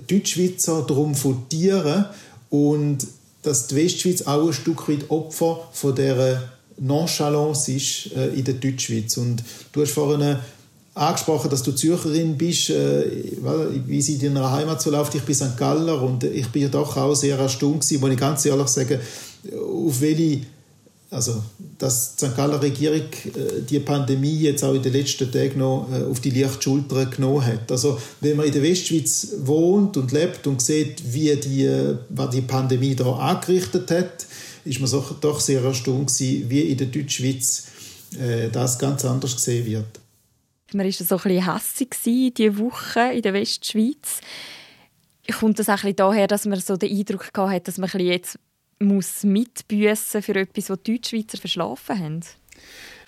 Deutschschweizer 0.08 0.84
darum 0.88 1.16
fundieren 1.16 2.06
und 2.50 3.00
dass 3.42 3.68
die 3.68 3.76
Westschweiz 3.76 4.24
auch 4.24 4.48
ein 4.48 4.54
Stück 4.54 4.88
weit 4.90 5.10
Opfer 5.10 5.68
von 5.72 5.96
dieser 5.96 6.50
Nonchalance 6.78 7.72
ist 7.72 8.12
äh, 8.16 8.28
in 8.30 8.44
der 8.44 8.56
Deutschschweiz. 8.56 9.18
Und 9.18 9.44
du 9.72 9.82
hast 9.82 9.92
vorhin 9.92 10.38
angesprochen, 10.94 11.50
dass 11.50 11.64
du 11.64 11.72
Zürcherin 11.72 12.38
bist, 12.38 12.70
äh, 12.70 13.06
wie 13.86 14.02
sie 14.02 14.16
in 14.16 14.34
deiner 14.34 14.52
Heimat 14.52 14.82
so 14.82 14.90
läuft. 14.90 15.14
Ich 15.16 15.24
bin 15.24 15.36
St. 15.36 15.58
Galler 15.58 16.02
und 16.02 16.24
ich 16.24 16.48
bin 16.48 16.70
doch 16.72 16.98
auch 16.98 17.16
sehr 17.16 17.38
erstaunt 17.38 17.82
gewesen, 17.82 18.02
muss 18.02 18.12
ich 18.12 18.18
ganz 18.18 18.46
ehrlich 18.46 18.68
sagen, 18.68 19.00
auf 19.54 20.02
welche 20.02 20.42
also, 21.16 21.42
dass 21.80 22.18
die 22.18 22.26
St. 22.26 22.36
Galler 22.36 22.62
Regierung 22.62 23.00
äh, 23.00 23.62
die 23.62 23.80
Pandemie 23.80 24.38
jetzt 24.42 24.64
auch 24.66 24.74
in 24.74 24.84
den 24.84 24.92
letzten 24.92 25.32
Tagen 25.32 25.60
noch 25.60 25.88
äh, 25.90 26.04
auf 26.04 26.20
die 26.20 26.30
leichte 26.30 26.64
Schulter 26.64 27.06
genommen 27.06 27.46
hat. 27.46 27.72
Also, 27.72 27.98
wenn 28.20 28.36
man 28.36 28.46
in 28.46 28.52
der 28.52 28.62
Westschweiz 28.62 29.30
wohnt 29.40 29.96
und 29.96 30.12
lebt 30.12 30.46
und 30.46 30.62
sieht, 30.62 31.02
wie 31.14 31.34
die, 31.38 31.64
äh, 31.64 31.98
was 32.10 32.32
die 32.32 32.42
Pandemie 32.42 32.96
da 32.96 33.10
angerichtet 33.14 33.90
hat, 33.92 34.26
ist 34.66 34.82
man 34.82 35.04
doch 35.22 35.40
sehr 35.40 35.64
erstaunt 35.64 36.10
gewesen, 36.10 36.50
wie 36.50 36.62
in 36.62 36.78
der 36.78 36.88
Deutschschweiz 36.88 37.68
äh, 38.20 38.50
das 38.50 38.78
ganz 38.78 39.06
anders 39.06 39.36
gesehen 39.36 39.66
wird. 39.66 40.00
Man 40.74 40.86
war 40.86 40.92
so 40.92 41.16
ein 41.16 41.22
bisschen 41.22 41.54
hässig 41.54 41.96
diese 42.36 42.58
Woche 42.58 43.14
in 43.14 43.22
der 43.22 43.34
Westschweiz. 43.34 44.20
Kommt 45.40 45.60
das 45.60 45.70
auch 45.70 45.92
daher, 45.96 46.28
dass 46.28 46.46
man 46.46 46.60
so 46.60 46.76
den 46.76 46.96
Eindruck 46.96 47.32
hatte, 47.36 47.62
dass 47.62 47.78
man 47.78 47.90
jetzt 48.00 48.38
muss 48.80 49.24
mitbüssen 49.24 50.22
für 50.22 50.36
etwas, 50.36 50.70
was 50.70 50.80
die 50.84 50.94
Deutschschweizer 50.94 51.38
verschlafen 51.38 52.00
haben? 52.00 52.20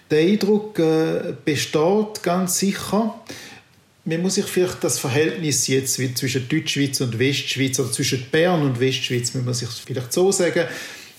Der 0.10 0.20
Eindruck 0.20 0.80
äh, 0.80 1.34
besteht 1.44 2.24
ganz 2.24 2.60
sicher. 2.60 3.20
Man 4.06 4.22
muss 4.22 4.36
sich 4.36 4.46
vielleicht 4.46 4.82
das 4.84 5.00
Verhältnis 5.00 5.68
jetzt 5.68 5.96
zwischen 5.96 6.48
Deutschschweiz 6.48 7.02
und 7.02 7.20
Westschweiz 7.20 7.78
oder 7.80 7.92
zwischen 7.92 8.26
Bern 8.32 8.62
und 8.62 8.80
Westschweiz, 8.80 9.34
muss 9.34 9.44
man 9.44 9.54
sich 9.54 9.68
vielleicht 9.68 10.14
so 10.14 10.32
sagen, 10.32 10.66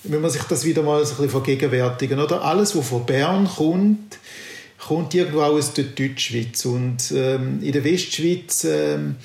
wenn 0.03 0.21
man 0.21 0.31
sich 0.31 0.41
das 0.43 0.65
wieder 0.65 0.81
mal 0.81 1.01
ein 1.01 1.07
bisschen 1.07 1.29
vergegenwärtigen, 1.29 2.19
oder? 2.19 2.41
Alles, 2.41 2.75
was 2.75 2.87
von 2.87 3.05
Bern 3.05 3.47
kommt, 3.47 4.17
kommt 4.79 5.13
irgendwo 5.13 5.41
aus 5.41 5.73
der 5.73 5.83
Deutschschweiz. 5.83 6.65
Und 6.65 7.11
ähm, 7.13 7.61
in 7.61 7.73
der 7.73 7.83
Westschweiz 7.83 8.63
ähm, 8.63 9.17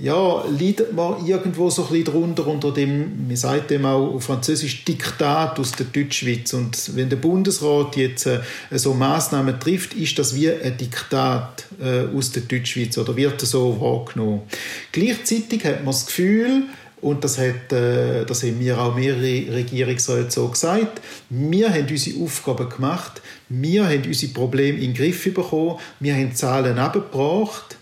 ja, 0.00 0.44
leidet 0.58 0.94
man 0.94 1.26
irgendwo 1.26 1.68
so 1.68 1.82
ein 1.82 1.88
bisschen 1.88 2.04
drunter, 2.04 2.46
unter 2.46 2.72
dem, 2.72 3.28
man 3.28 3.36
sagt 3.36 3.70
dem 3.70 3.84
auch 3.84 4.14
auf 4.14 4.24
Französisch, 4.24 4.84
Diktat 4.84 5.58
aus 5.60 5.72
der 5.72 5.86
Deutschschweiz. 5.86 6.54
Und 6.54 6.96
wenn 6.96 7.10
der 7.10 7.16
Bundesrat 7.16 7.96
jetzt 7.96 8.26
äh, 8.26 8.40
so 8.72 8.94
Maßnahmen 8.94 9.60
trifft, 9.60 9.92
ist 9.94 10.18
das 10.18 10.34
wie 10.34 10.50
ein 10.50 10.76
Diktat 10.76 11.66
äh, 11.80 12.16
aus 12.16 12.32
der 12.32 12.42
Deutschschweiz 12.42 12.96
oder 12.96 13.14
wird 13.14 13.42
so 13.42 13.78
wahrgenommen. 13.78 14.42
Gleichzeitig 14.90 15.64
hat 15.64 15.84
man 15.84 15.92
das 15.92 16.06
Gefühl, 16.06 16.64
und 17.02 17.24
das, 17.24 17.38
hat, 17.38 17.72
äh, 17.72 18.24
das 18.26 18.42
haben 18.42 18.58
mir 18.58 18.78
auch 18.78 18.94
mehrere 18.94 19.54
Regierungsräte 19.54 20.30
so 20.30 20.48
gesagt. 20.48 21.00
Wir 21.30 21.70
haben 21.70 21.86
unsere 21.88 22.22
Aufgaben 22.22 22.68
gemacht. 22.68 23.22
Wir 23.48 23.86
haben 23.86 24.04
unsere 24.04 24.32
Probleme 24.32 24.78
in 24.78 24.92
den 24.92 24.94
Griff 24.94 25.32
bekommen. 25.32 25.78
Wir 25.98 26.14
haben 26.14 26.34
Zahlen 26.34 26.78
abgebracht. 26.78 27.78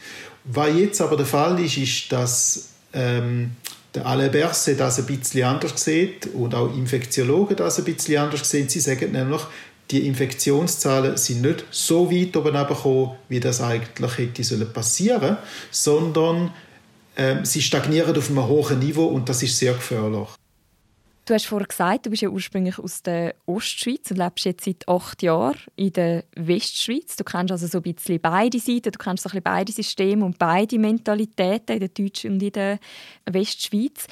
Was 0.50 0.74
jetzt 0.74 1.00
aber 1.00 1.16
der 1.16 1.26
Fall 1.26 1.62
ist, 1.62 1.76
ist, 1.76 2.10
dass 2.10 2.70
ähm, 2.94 3.52
der 3.94 4.06
Alain 4.06 4.30
Berset 4.30 4.80
das 4.80 4.98
ein 4.98 5.06
bisschen 5.06 5.44
anders 5.44 5.72
sieht 5.82 6.26
und 6.34 6.54
auch 6.54 6.74
Infektiologen 6.74 7.56
das 7.56 7.78
ein 7.78 7.84
bisschen 7.84 8.18
anders 8.18 8.48
sehen. 8.48 8.68
Sie 8.68 8.80
sagen 8.80 9.12
nämlich, 9.12 9.42
die 9.90 10.06
Infektionszahlen 10.06 11.16
sind 11.16 11.42
nicht 11.42 11.64
so 11.70 12.10
weit 12.10 12.36
oben 12.36 12.52
gekommen, 12.52 13.16
wie 13.28 13.40
das 13.40 13.60
eigentlich 13.60 14.18
hätte 14.18 14.66
passieren 14.66 15.36
sollen, 15.70 16.12
sondern 16.14 16.54
ähm, 17.16 17.44
sie 17.44 17.62
stagnieren 17.62 18.16
auf 18.16 18.30
einem 18.30 18.46
hohen 18.46 18.78
Niveau 18.78 19.06
und 19.06 19.28
das 19.28 19.42
ist 19.42 19.58
sehr 19.58 19.74
gefährlich. 19.74 20.28
Du 21.28 21.34
hast 21.34 21.44
vorhin 21.44 21.68
gesagt, 21.68 22.06
du 22.06 22.10
bist 22.10 22.22
ja 22.22 22.30
ursprünglich 22.30 22.78
aus 22.78 23.02
der 23.02 23.34
Ostschweiz 23.44 24.10
und 24.10 24.16
lebst 24.16 24.46
jetzt 24.46 24.64
seit 24.64 24.88
acht 24.88 25.22
Jahren 25.22 25.58
in 25.76 25.92
der 25.92 26.24
Westschweiz. 26.34 27.16
Du 27.16 27.24
kennst 27.24 27.52
also 27.52 27.66
so 27.66 27.80
ein 27.80 27.82
bisschen 27.82 28.18
beide 28.18 28.58
Seiten, 28.58 28.92
du 28.92 28.98
kennst 28.98 29.24
so 29.24 29.28
ein 29.28 29.32
bisschen 29.32 29.42
beide 29.42 29.70
Systeme 29.70 30.24
und 30.24 30.38
beide 30.38 30.78
Mentalitäten 30.78 31.74
in 31.74 31.80
der 31.80 31.90
Deutschen 31.90 32.32
und 32.32 32.42
in 32.42 32.52
der 32.52 32.78
Westschweiz. 33.26 34.06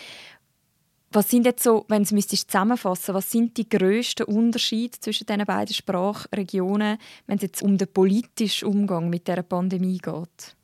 Was 1.11 1.31
sind 1.31 1.47
jetzt 1.47 1.63
so, 1.63 1.87
wenn 1.89 2.05
du 2.05 2.17
es 2.17 2.29
zusammenfassen 2.29 3.15
was 3.15 3.31
sind 3.31 3.57
die 3.57 3.67
grössten 3.67 4.25
Unterschiede 4.25 5.01
zwischen 5.01 5.25
diesen 5.25 5.47
beiden 5.47 5.73
Sprachregionen, 5.73 6.99
wenn 7.27 7.37
es 7.37 7.43
jetzt 7.45 7.63
um 7.63 7.79
den 7.79 7.91
politischen 7.91 8.69
Umgang 8.69 9.09
mit 9.09 9.27
der 9.27 9.43
Pandemie 9.43 9.97
geht? 9.97 10.55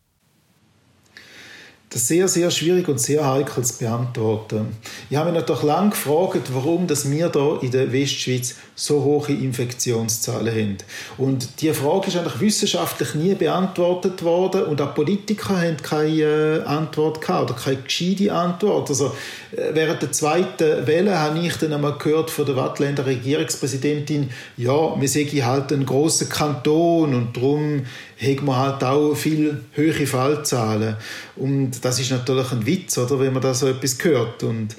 Das 1.92 2.00
ist 2.00 2.08
sehr, 2.08 2.26
sehr 2.26 2.50
schwierig 2.50 2.88
und 2.88 2.98
sehr 2.98 3.30
heikel 3.30 3.62
zu 3.62 3.76
beantworten. 3.76 4.78
Ich 5.10 5.16
habe 5.18 5.30
mich 5.30 5.38
natürlich 5.38 5.62
lange 5.62 5.90
gefragt, 5.90 6.48
warum 6.54 6.86
dass 6.86 7.10
wir 7.10 7.30
hier 7.30 7.58
in 7.60 7.70
der 7.70 7.92
Westschweiz 7.92 8.54
so 8.74 9.04
hohe 9.04 9.32
Infektionszahlen 9.32 10.54
haben. 10.54 10.78
Und 11.18 11.60
diese 11.60 11.74
Frage 11.74 12.08
ist 12.08 12.16
eigentlich 12.16 12.40
wissenschaftlich 12.40 13.14
nie 13.14 13.34
beantwortet 13.34 14.22
worden 14.22 14.64
und 14.64 14.80
auch 14.80 14.94
Politiker 14.94 15.60
haben 15.60 15.76
keine 15.76 16.22
äh, 16.22 16.62
Antwort 16.62 17.20
gehabt 17.20 17.50
oder 17.50 17.60
keine 17.60 17.76
gescheite 17.76 18.32
Antwort. 18.32 18.88
Also 18.88 19.12
äh, 19.54 19.74
während 19.74 20.00
der 20.00 20.12
zweiten 20.12 20.86
Welle 20.86 21.18
habe 21.18 21.40
ich 21.40 21.56
dann 21.58 21.74
einmal 21.74 21.98
gehört 21.98 22.30
von 22.30 22.46
der 22.46 22.56
Wattländer 22.56 23.04
Regierungspräsidentin, 23.04 24.30
ja, 24.56 24.98
wir 24.98 25.08
sehen 25.08 25.44
halt 25.44 25.70
einen 25.70 25.84
grossen 25.84 26.30
Kanton 26.30 27.14
und 27.14 27.36
darum 27.36 27.84
hat 28.22 28.42
man 28.42 28.56
halt 28.56 28.84
auch 28.84 29.14
viel 29.14 29.64
höhere 29.72 30.06
Fallzahlen. 30.06 30.96
Und 31.36 31.84
das 31.84 31.98
ist 31.98 32.10
natürlich 32.10 32.52
ein 32.52 32.64
Witz, 32.66 32.96
oder, 32.98 33.18
wenn 33.20 33.32
man 33.32 33.42
da 33.42 33.52
so 33.54 33.66
etwas 33.68 33.96
hört. 34.02 34.42
Und 34.42 34.76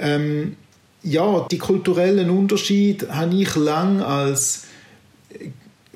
ähm, 0.00 0.56
ja, 1.02 1.46
die 1.50 1.58
kulturellen 1.58 2.30
Unterschiede 2.30 3.14
habe 3.14 3.34
ich 3.34 3.54
lang 3.56 4.00
als 4.00 4.64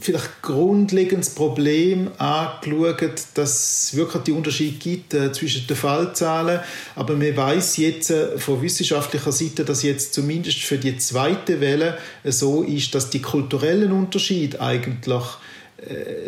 vielleicht 0.01 0.43
grundlegendes 0.43 1.31
Problem 1.31 2.11
angeschaut, 2.19 3.03
dass 3.35 3.89
es 3.91 3.97
wirklich 3.97 4.23
die 4.25 4.33
Unterschiede 4.33 4.79
gibt 4.79 5.15
äh, 5.15 5.33
zwischen 5.33 5.67
den 5.67 5.77
Fallzahlen. 5.77 6.61
Aber 6.95 7.15
man 7.15 7.37
weiß 7.37 7.79
jetzt 7.79 8.11
äh, 8.11 8.39
von 8.39 8.63
wissenschaftlicher 8.63 9.33
Seite, 9.33 9.65
dass 9.65 9.83
jetzt 9.83 10.15
zumindest 10.15 10.61
für 10.61 10.79
die 10.79 10.97
zweite 10.99 11.61
Welle 11.61 11.99
äh, 12.23 12.31
so 12.31 12.63
ist, 12.63 12.95
dass 12.95 13.11
die 13.11 13.21
kulturellen 13.21 13.93
Unterschiede 13.93 14.61
eigentlich 14.61 15.25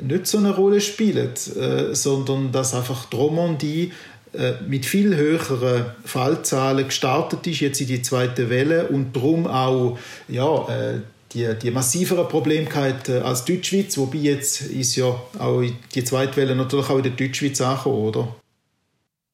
nicht 0.03 0.27
so 0.27 0.39
eine 0.39 0.55
Rolle 0.55 0.81
spielen, 0.81 1.31
äh, 1.35 1.95
sondern 1.95 2.53
dass 2.53 2.75
einfach 2.75 3.07
Dromondie 3.07 3.93
äh, 4.33 4.53
mit 4.67 4.87
viel 4.87 5.17
höheren 5.17 5.87
Fallzahlen 6.05 6.87
gestartet 6.87 7.47
ist, 7.47 7.61
jetzt 7.61 7.81
in 7.81 7.89
die 7.89 8.03
zweite 8.03 8.49
Welle 8.49 8.89
und 8.89 9.15
darum 9.15 9.47
auch 9.47 9.99
ja, 10.29 11.01
die, 11.33 11.49
die 11.61 11.71
massivere 11.71 12.27
Problemkeit 12.27 13.09
als 13.09 13.45
Deutschschweiz, 13.45 13.97
wobei 13.99 14.19
jetzt 14.19 14.63
ist 14.63 14.97
ja 14.97 15.21
auch 15.39 15.63
die 15.95 16.05
zweite 16.05 16.37
Welle 16.37 16.55
natürlich 16.55 16.89
auch 16.89 16.97
in 16.97 17.03
der 17.05 17.13
Deutschschweiz 17.13 17.61
angekommen, 17.61 18.09
oder? 18.09 18.37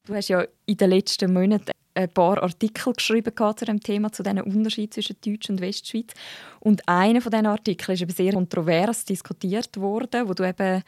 Du 0.07 0.15
hast 0.15 0.29
ja 0.29 0.45
in 0.65 0.77
den 0.77 0.89
letzten 0.89 1.33
Monaten 1.33 1.71
ein 1.97 2.09
paar 2.09 2.41
Artikel 2.41 2.93
geschrieben 2.93 3.33
zu 3.35 3.65
dem 3.65 3.79
Thema, 3.79 4.11
zu 4.11 4.23
diesen 4.23 4.41
Unterschied 4.41 4.93
zwischen 4.93 5.17
Deutsch 5.23 5.49
und 5.49 5.61
Westschweiz. 5.61 6.13
Und 6.59 6.87
einer 6.87 7.21
von 7.21 7.31
diesen 7.31 7.47
Artikeln 7.47 7.95
ist 7.95 8.01
eben 8.01 8.13
sehr 8.13 8.33
kontrovers 8.33 9.05
diskutiert 9.05 9.77
worden, 9.77 10.27
wo 10.27 10.33
du 10.33 10.47
eben 10.47 10.83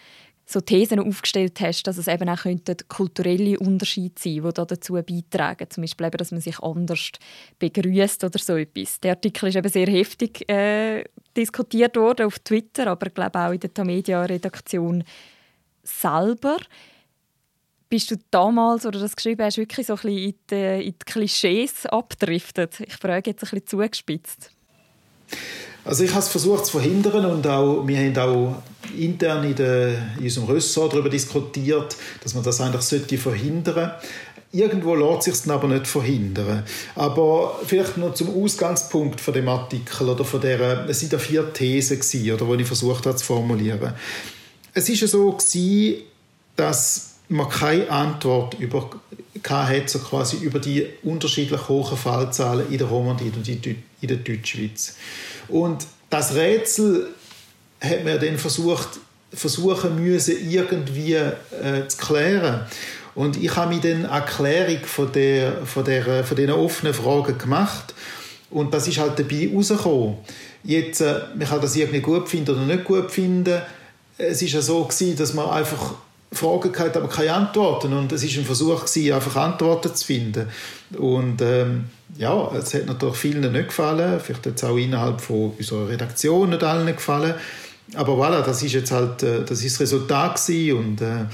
so 0.45 0.61
Thesen 0.61 0.99
aufgestellt 0.99 1.61
hast, 1.61 1.83
dass 1.83 1.97
es 1.97 2.07
eben 2.07 2.27
auch 2.27 2.43
kulturelle 2.87 3.59
Unterschiede 3.59 4.15
sein 4.17 4.41
könnten, 4.41 4.61
die 4.61 4.67
dazu 4.67 4.93
beitragen. 4.93 5.69
Zum 5.69 5.81
Beispiel, 5.81 6.07
eben, 6.07 6.17
dass 6.17 6.31
man 6.31 6.41
sich 6.41 6.59
anders 6.59 7.11
begrüßt 7.59 8.23
oder 8.23 8.39
so 8.39 8.55
etwas. 8.55 8.99
Der 8.99 9.11
Artikel 9.11 9.49
ist 9.49 9.55
eben 9.55 9.69
sehr 9.69 9.87
heftig 9.87 10.49
äh, 10.49 11.03
diskutiert 11.37 11.95
worden 11.97 12.25
auf 12.25 12.39
Twitter, 12.39 12.87
aber 12.87 13.07
ich 13.07 13.13
glaube 13.13 13.39
auch 13.39 13.51
in 13.51 13.59
der 13.59 13.73
Tamedia-Redaktion 13.73 15.03
selber. 15.83 16.57
Bist 17.89 18.11
du 18.11 18.15
damals, 18.29 18.85
oder 18.85 18.99
das 18.99 19.15
geschrieben 19.15 19.43
hast, 19.43 19.57
wirklich 19.57 19.87
so 19.87 19.93
ein 19.93 19.99
bisschen 20.01 20.17
in 20.17 20.33
die, 20.51 20.87
in 20.87 20.93
die 20.93 21.05
Klischees 21.05 21.87
abdriftet? 21.87 22.79
Ich 22.81 22.95
frage 22.95 23.31
jetzt 23.31 23.43
ein 23.43 23.49
bisschen 23.49 23.67
zugespitzt. 23.67 24.51
Also 25.85 26.03
ich 26.03 26.11
habe 26.11 26.19
es 26.19 26.27
versucht 26.27 26.67
zu 26.67 26.73
verhindern 26.73 27.25
und 27.25 27.47
auch, 27.47 27.87
wir 27.87 27.97
haben 27.97 28.17
auch 28.17 28.61
intern 28.95 29.43
in, 29.43 29.55
der, 29.55 29.89
in 30.17 30.23
unserem 30.23 30.47
Ressort 30.49 30.93
darüber 30.93 31.09
diskutiert, 31.09 31.95
dass 32.21 32.35
man 32.35 32.43
das 32.43 32.61
eigentlich 32.61 32.81
sollte 32.81 33.17
verhindern 33.17 33.93
Irgendwo 34.51 34.95
lässt 34.95 35.23
sich 35.23 35.33
es 35.35 35.47
aber 35.47 35.67
nicht 35.67 35.85
verhindern. 35.85 36.63
Aber 36.95 37.59
vielleicht 37.65 37.97
noch 37.97 38.15
zum 38.15 38.43
Ausgangspunkt 38.43 39.21
von 39.21 39.33
dem 39.33 39.47
Artikel 39.47 40.09
oder 40.09 40.25
von 40.25 40.41
der, 40.41 40.89
es 40.89 41.01
sind 41.01 41.11
ja 41.11 41.19
vier 41.19 41.53
Thesen 41.53 41.99
gewesen, 41.99 42.31
oder 42.31 42.47
wo 42.47 42.55
ich 42.55 42.65
versucht 42.65 43.05
habe 43.05 43.15
zu 43.15 43.25
formulieren. 43.25 43.93
Es 44.73 44.89
ist 44.89 45.01
ja 45.01 45.07
so 45.07 45.31
gewesen, 45.33 46.03
dass 46.55 47.18
man 47.29 47.47
keine 47.47 47.89
Antwort 47.89 48.59
über 48.59 48.89
hat, 49.47 49.89
so 49.89 49.99
quasi 49.99 50.37
über 50.37 50.59
die 50.59 50.85
unterschiedlich 51.03 51.69
hohen 51.69 51.97
Fallzahlen 51.97 52.69
in 52.69 52.77
der 52.77 52.87
Romandie 52.87 53.31
und 53.33 53.47
in 53.47 53.83
der 54.01 54.17
Deutschschweiz. 54.17 54.95
Und 55.47 55.85
das 56.09 56.35
Rätsel 56.35 57.07
hat 57.79 58.03
man 58.03 58.19
dann 58.19 58.37
versucht, 58.37 58.99
versuchen 59.33 60.03
müssen, 60.03 60.35
irgendwie 60.49 61.13
äh, 61.13 61.87
zu 61.87 61.97
klären. 61.97 62.65
Und 63.15 63.41
ich 63.41 63.55
habe 63.55 63.75
mir 63.75 63.81
dann 63.81 64.05
eine 64.05 64.21
Erklärung 64.21 64.83
von, 64.85 65.11
der, 65.11 65.65
von, 65.65 65.83
der, 65.83 66.23
von 66.23 66.35
diesen 66.35 66.51
offenen 66.51 66.93
Fragen 66.93 67.37
gemacht. 67.37 67.93
Und 68.49 68.73
das 68.73 68.87
ist 68.87 68.97
halt 68.97 69.19
dabei 69.19 69.49
rausgekommen. 69.53 70.17
Jetzt, 70.63 71.01
äh, 71.01 71.21
man 71.35 71.47
kann 71.47 71.61
das 71.61 71.75
irgendwie 71.75 72.01
gut 72.01 72.27
finden 72.27 72.51
oder 72.51 72.65
nicht 72.65 72.83
gut 72.83 73.11
finden. 73.11 73.61
Es 74.17 74.41
ist 74.41 74.53
ja 74.53 74.61
so 74.61 74.83
gewesen, 74.83 75.15
dass 75.15 75.33
man 75.33 75.49
einfach 75.49 75.95
Fragen 76.31 76.71
gehabt, 76.71 76.95
aber 76.95 77.07
keine 77.07 77.33
Antworten. 77.33 77.93
Und 77.93 78.11
es 78.11 78.23
war 78.23 78.41
ein 78.41 78.45
Versuch, 78.45 78.85
gewesen, 78.85 79.13
einfach 79.13 79.35
Antworten 79.35 79.93
zu 79.95 80.05
finden. 80.05 80.47
Und 80.97 81.41
ähm, 81.41 81.85
ja, 82.17 82.51
es 82.55 82.73
hat 82.73 82.85
natürlich 82.85 83.15
vielen 83.15 83.51
nicht 83.51 83.67
gefallen, 83.67 84.19
vielleicht 84.19 84.45
jetzt 84.45 84.63
auch 84.63 84.77
innerhalb 84.77 85.21
von 85.21 85.53
unserer 85.57 85.89
Redaktion 85.89 86.49
nicht 86.49 86.63
allen 86.63 86.95
gefallen. 86.95 87.33
Aber 87.95 88.13
voilà, 88.13 88.41
das 88.41 88.61
ist 88.61 88.73
jetzt 88.73 88.91
halt 88.91 89.23
äh, 89.23 89.43
das, 89.43 89.63
ist 89.63 89.75
das 89.75 89.81
Resultat 89.81 90.35
gewesen 90.35 90.77
und 90.77 91.01
äh, 91.01 91.25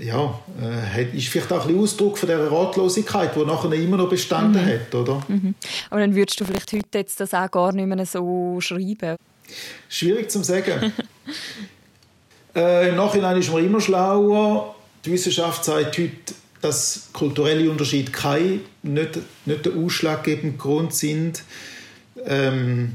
ja, 0.00 0.40
äh, 0.60 1.16
ist 1.16 1.28
vielleicht 1.28 1.52
auch 1.52 1.68
ein 1.68 1.78
Ausdruck 1.78 2.18
von 2.18 2.28
dieser 2.28 2.50
Ratlosigkeit, 2.50 3.36
die 3.36 3.44
nachher 3.44 3.72
immer 3.72 3.98
noch 3.98 4.08
bestanden 4.08 4.64
mhm. 4.64 4.68
hat, 4.68 4.94
oder? 4.94 5.22
Mhm. 5.28 5.54
Aber 5.90 6.00
dann 6.00 6.14
würdest 6.14 6.40
du 6.40 6.44
vielleicht 6.44 6.72
heute 6.72 6.98
jetzt 6.98 7.20
das 7.20 7.34
auch 7.34 7.50
gar 7.50 7.72
nicht 7.72 7.86
mehr 7.86 8.04
so 8.06 8.58
schreiben? 8.60 9.16
Schwierig 9.88 10.30
zu 10.30 10.42
sagen. 10.42 10.92
Äh, 12.54 12.90
Im 12.90 12.96
Nachhinein 12.96 13.38
ist 13.38 13.52
man 13.52 13.64
immer 13.64 13.80
schlauer. 13.80 14.74
Die 15.04 15.12
Wissenschaft 15.12 15.64
sagt 15.64 15.98
heute, 15.98 16.34
dass 16.60 17.08
kulturelle 17.12 17.70
Unterschiede 17.70 18.10
kein, 18.10 18.60
nicht, 18.82 19.18
nicht 19.44 19.66
der 19.66 19.74
ausschlaggebende 19.74 20.56
Grund 20.56 20.94
sind. 20.94 21.42
Ähm, 22.24 22.94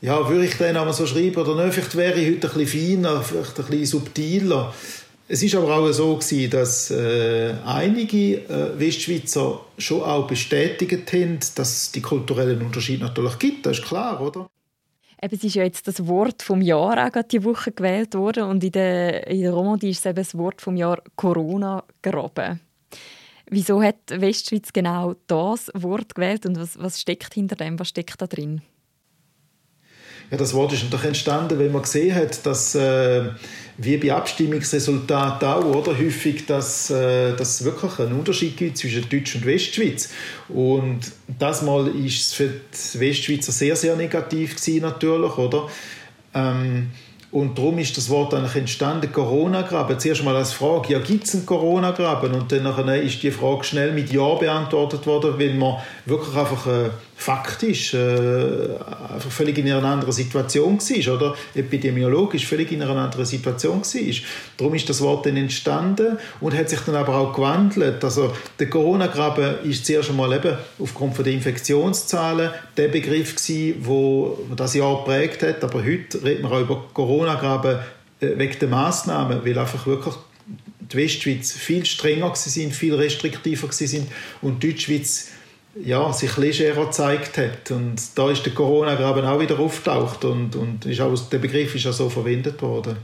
ja, 0.00 0.28
würde 0.28 0.44
ich 0.44 0.56
dann 0.58 0.76
aber 0.76 0.92
so 0.92 1.06
schreiben 1.06 1.36
oder 1.36 1.64
nicht? 1.64 1.74
Vielleicht 1.74 1.96
wäre 1.96 2.20
ich 2.20 2.36
heute 2.36 2.50
ein 2.50 2.58
bisschen 2.58 3.00
feiner, 3.00 3.22
vielleicht 3.22 3.58
ein 3.58 3.64
bisschen 3.66 3.86
subtiler. 3.86 4.74
Es 5.26 5.42
ist 5.42 5.54
aber 5.54 5.74
auch 5.74 5.90
so 5.92 6.16
gewesen, 6.16 6.50
dass 6.50 6.90
äh, 6.90 7.54
einige 7.64 8.34
äh, 8.34 8.78
Westschweizer 8.78 9.60
schon 9.78 10.02
auch 10.02 10.26
bestätigt 10.26 11.10
haben, 11.12 11.38
dass 11.54 11.76
es 11.76 11.92
die 11.92 12.02
kulturellen 12.02 12.60
Unterschiede 12.60 13.04
natürlich 13.04 13.38
gibt. 13.38 13.64
Das 13.64 13.78
ist 13.78 13.86
klar, 13.86 14.20
oder? 14.20 14.46
Eben, 15.24 15.36
es 15.36 15.44
ist 15.44 15.54
ja 15.54 15.64
jetzt 15.64 15.88
das 15.88 16.06
Wort 16.06 16.42
vom 16.42 16.60
Jahr 16.60 17.06
auch 17.06 17.22
diese 17.22 17.44
Woche 17.44 17.72
gewählt 17.72 18.14
worden 18.14 18.42
und 18.42 18.62
in 18.62 18.72
der, 18.72 19.26
in 19.26 19.40
der 19.40 19.52
Romandie 19.52 19.88
ist 19.88 20.00
es 20.00 20.04
eben 20.06 20.16
das 20.16 20.36
Wort 20.36 20.60
vom 20.60 20.76
Jahr 20.76 21.02
Corona-Graben. 21.16 22.60
Wieso 23.48 23.82
hat 23.82 23.96
Westschweiz 24.08 24.70
genau 24.74 25.14
das 25.26 25.70
Wort 25.72 26.14
gewählt 26.14 26.44
und 26.44 26.58
was, 26.58 26.78
was 26.78 27.00
steckt 27.00 27.32
hinter 27.32 27.56
dem? 27.56 27.78
Was 27.78 27.88
steckt 27.88 28.20
da 28.20 28.26
drin? 28.26 28.60
Ja, 30.30 30.36
das 30.36 30.52
Wort 30.52 30.74
ist 30.74 30.84
natürlich 30.84 31.06
entstanden, 31.06 31.58
weil 31.58 31.70
man 31.70 31.82
gesehen 31.82 32.14
hat, 32.14 32.44
dass 32.44 32.74
äh, 32.74 33.30
wie 33.76 33.96
bei 33.96 34.12
Abstimmungsresultaten 34.12 35.48
auch, 35.48 35.64
oder, 35.64 35.98
häufig, 35.98 36.46
dass, 36.46 36.90
äh, 36.90 37.34
dass 37.36 37.60
es 37.60 37.64
wirklich 37.64 37.98
einen 37.98 38.18
Unterschied 38.18 38.56
gibt 38.56 38.78
zwischen 38.78 39.08
Deutsch 39.08 39.34
und 39.34 39.46
Westschweiz. 39.46 40.10
Und 40.48 41.00
das 41.38 41.62
Mal 41.62 41.88
ist 41.88 42.20
es 42.20 42.32
für 42.34 42.48
die 42.48 43.00
Westschweizer 43.00 43.52
sehr, 43.52 43.76
sehr 43.76 43.96
negativ 43.96 44.56
gewesen, 44.56 44.82
natürlich, 44.82 45.36
oder? 45.38 45.68
Ähm, 46.34 46.90
Und 47.30 47.58
darum 47.58 47.78
ist 47.80 47.96
das 47.96 48.08
Wort 48.10 48.32
eigentlich 48.32 48.54
entstanden, 48.54 49.10
Corona-Graben. 49.10 49.98
Zuerst 49.98 50.22
mal 50.22 50.36
als 50.36 50.52
Frage, 50.52 50.92
ja, 50.92 51.00
gibt 51.00 51.24
es 51.24 51.34
einen 51.34 51.44
Corona-Graben? 51.44 52.32
Und 52.32 52.52
dann 52.52 52.88
ist 53.02 53.24
die 53.24 53.32
Frage 53.32 53.64
schnell 53.64 53.90
mit 53.90 54.12
Ja 54.12 54.34
beantwortet 54.36 55.04
worden, 55.04 55.34
weil 55.36 55.54
man 55.54 55.78
wirklich 56.06 56.36
einfach 56.36 56.64
äh, 56.68 56.90
faktisch 57.24 57.94
äh, 57.94 57.96
einfach 57.96 59.30
völlig 59.30 59.56
in 59.56 59.66
einer 59.66 59.82
anderen 59.82 60.12
Situation 60.12 60.78
war, 60.78 61.14
oder 61.14 61.34
epidemiologisch 61.54 62.44
völlig 62.46 62.70
in 62.70 62.82
einer 62.82 62.96
anderen 62.96 63.24
Situation 63.24 63.80
war. 63.80 64.14
Darum 64.58 64.74
ist 64.74 64.90
das 64.90 65.00
Wort 65.00 65.24
dann 65.24 65.38
entstanden 65.38 66.18
und 66.40 66.54
hat 66.54 66.68
sich 66.68 66.80
dann 66.80 66.96
aber 66.96 67.16
auch 67.16 67.32
gewandelt. 67.32 68.04
Also 68.04 68.34
der 68.58 68.68
Corona-Graben 68.68 69.64
ist 69.64 69.86
zuerst 69.86 70.10
einmal 70.10 70.34
eben 70.34 70.54
aufgrund 70.78 71.16
der 71.16 71.32
Infektionszahlen 71.32 72.50
der 72.76 72.88
Begriff 72.88 73.36
gewesen, 73.36 73.76
wo 73.80 74.38
das 74.54 74.74
Jahr 74.74 74.98
geprägt 74.98 75.42
hat, 75.42 75.64
aber 75.64 75.82
heute 75.82 76.22
reden 76.22 76.42
wir 76.42 76.52
auch 76.52 76.60
über 76.60 76.84
Corona-Graben 76.92 77.78
äh, 78.20 78.36
wegen 78.36 78.58
der 78.58 78.68
Massnahmen, 78.68 79.40
weil 79.42 79.58
einfach 79.58 79.86
wirklich 79.86 80.14
die 80.92 80.96
Westschweiz 80.98 81.52
viel 81.52 81.86
strenger 81.86 82.34
sind, 82.34 82.74
viel 82.74 82.94
restriktiver 82.94 83.72
sind 83.72 84.08
und 84.42 84.62
die 84.62 84.68
Deutschschweiz 84.68 85.28
ja, 85.82 86.12
sich 86.12 86.36
legerer 86.36 86.86
gezeigt 86.86 87.38
hat. 87.38 87.70
Und 87.70 87.96
da 88.14 88.30
ist 88.30 88.44
der 88.44 88.54
Corona-Graben 88.54 89.24
auch 89.24 89.40
wieder 89.40 89.58
auftaucht 89.58 90.24
und, 90.24 90.56
und 90.56 90.86
ist 90.86 91.00
auch, 91.00 91.16
der 91.28 91.38
Begriff 91.38 91.74
ist 91.74 91.86
auch 91.86 91.92
so 91.92 92.08
verwendet 92.08 92.60
worden. 92.62 92.96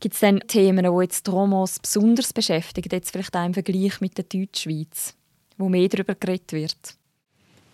Gibt 0.00 0.14
es 0.14 0.20
denn 0.20 0.40
Themen, 0.46 0.84
die 0.84 1.02
jetzt 1.02 1.28
Romos 1.28 1.78
besonders 1.78 2.32
beschäftigen, 2.32 2.88
jetzt 2.90 3.10
vielleicht 3.10 3.36
auch 3.36 3.44
im 3.44 3.52
Vergleich 3.52 4.00
mit 4.00 4.16
der 4.16 4.24
Deutschschweiz, 4.24 5.14
wo 5.58 5.68
mehr 5.68 5.88
darüber 5.88 6.14
geredet 6.14 6.52
wird? 6.52 6.96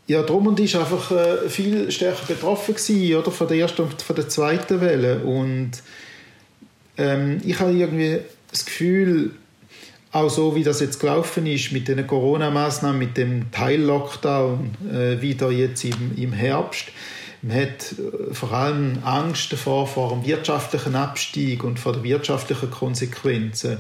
Ja, 0.09 0.23
Drummond 0.23 0.59
war 0.61 0.81
einfach 0.81 1.11
äh, 1.11 1.49
viel 1.49 1.91
stärker 1.91 2.27
betroffen 2.27 2.75
gewesen, 2.75 3.17
oder, 3.17 3.31
von 3.31 3.49
der 3.49 3.57
ersten 3.59 3.83
und 3.83 4.03
von 4.03 4.17
der 4.17 4.29
zweiten 4.29 4.81
Welle. 4.81 5.21
Und 5.21 5.83
ähm, 6.97 7.41
ich 7.45 7.59
habe 7.59 7.73
irgendwie 7.73 8.21
das 8.51 8.65
Gefühl, 8.65 9.33
auch 10.17 10.31
so 10.31 10.55
wie 10.55 10.63
das 10.63 10.81
jetzt 10.81 10.99
gelaufen 10.99 11.47
ist 11.47 11.73
mit 11.73 11.89
den 11.89 12.07
Corona-Maßnahmen, 12.07 12.99
mit 12.99 13.17
dem 13.17 13.51
Teil-Lockdown 13.51 14.71
äh, 14.91 15.21
wieder 15.21 15.51
jetzt 15.51 15.85
im, 15.85 16.17
im 16.17 16.33
Herbst. 16.33 16.87
Man 17.43 17.61
hat 17.61 17.93
äh, 17.93 18.35
vor 18.35 18.53
allem 18.53 18.99
Angst 19.05 19.53
davor, 19.53 19.87
vor 19.87 20.11
dem 20.11 20.27
wirtschaftlichen 20.27 20.95
Abstieg 20.95 21.63
und 21.63 21.79
vor 21.79 21.93
den 21.93 22.03
wirtschaftlichen 22.03 22.71
Konsequenzen. 22.71 23.79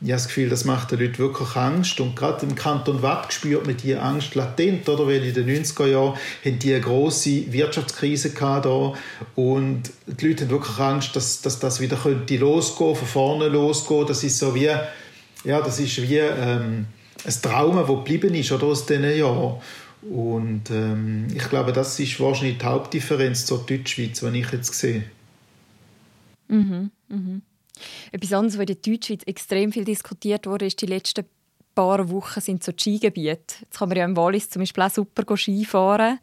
Ich 0.00 0.08
habe 0.08 0.16
das 0.16 0.26
Gefühl, 0.26 0.48
das 0.50 0.64
macht 0.66 0.90
den 0.90 0.98
Leuten 0.98 1.18
wirklich 1.18 1.56
Angst. 1.56 2.00
Und 2.00 2.16
gerade 2.16 2.44
im 2.44 2.54
Kanton 2.54 3.00
Watt 3.00 3.32
spürt 3.32 3.64
man 3.64 3.76
diese 3.76 4.02
Angst 4.02 4.34
latent, 4.34 4.86
oder? 4.88 5.06
Weil 5.06 5.24
in 5.24 5.32
den 5.32 5.64
90er 5.64 5.86
Jahren 5.86 6.18
haben 6.44 6.58
die 6.58 6.74
eine 6.74 6.82
grosse 6.82 7.50
Wirtschaftskrise 7.50 8.30
da. 8.30 8.92
Und 9.36 9.84
die 10.06 10.28
Leute 10.28 10.44
haben 10.44 10.50
wirklich 10.50 10.78
Angst, 10.78 11.16
dass, 11.16 11.40
dass 11.40 11.60
das 11.60 11.80
wieder 11.80 11.96
könnte 11.96 12.36
losgehen, 12.36 12.94
von 12.94 13.08
vorne 13.08 13.48
losgehen. 13.48 14.06
Das 14.06 14.22
ist 14.22 14.38
so 14.38 14.54
wie, 14.54 14.68
ja, 15.46 15.60
das 15.62 15.78
ist 15.78 16.02
wie 16.02 16.18
ähm, 16.18 16.86
ein 17.24 17.34
Trauma, 17.42 17.82
das 17.82 17.88
geblieben 17.88 18.34
ist 18.34 18.52
oder, 18.52 18.66
aus 18.66 18.84
diesen 18.84 19.16
Jahren. 19.16 19.60
Und 20.02 20.70
ähm, 20.70 21.26
ich 21.34 21.48
glaube, 21.48 21.72
das 21.72 21.98
ist 21.98 22.20
wahrscheinlich 22.20 22.58
die 22.58 22.64
Hauptdifferenz 22.64 23.46
zur 23.46 23.64
Deutschschweiz, 23.64 24.22
wenn 24.22 24.34
ich 24.34 24.50
jetzt 24.52 24.74
sehe. 24.74 25.04
Mhm, 26.48 26.90
mhm. 27.08 27.42
Etwas 28.12 28.32
anderes, 28.32 28.54
was 28.54 28.60
in 28.60 28.66
der 28.66 28.76
Deutschschweiz 28.76 29.22
extrem 29.26 29.72
viel 29.72 29.84
diskutiert 29.84 30.46
wurde, 30.46 30.66
ist 30.66 30.80
die 30.80 30.86
letzten 30.86 31.24
paar 31.74 32.08
Wochen 32.10 32.40
sind 32.40 32.64
so 32.64 32.72
die 32.72 32.82
Skigebiete. 32.82 33.56
Jetzt 33.60 33.78
kann 33.78 33.88
man 33.88 33.98
ja 33.98 34.04
im 34.04 34.16
Wallis 34.16 34.48
zum 34.48 34.60
Beispiel 34.60 34.82
auch 34.82 34.90
super 34.90 35.36
Skifahren. 35.36 36.18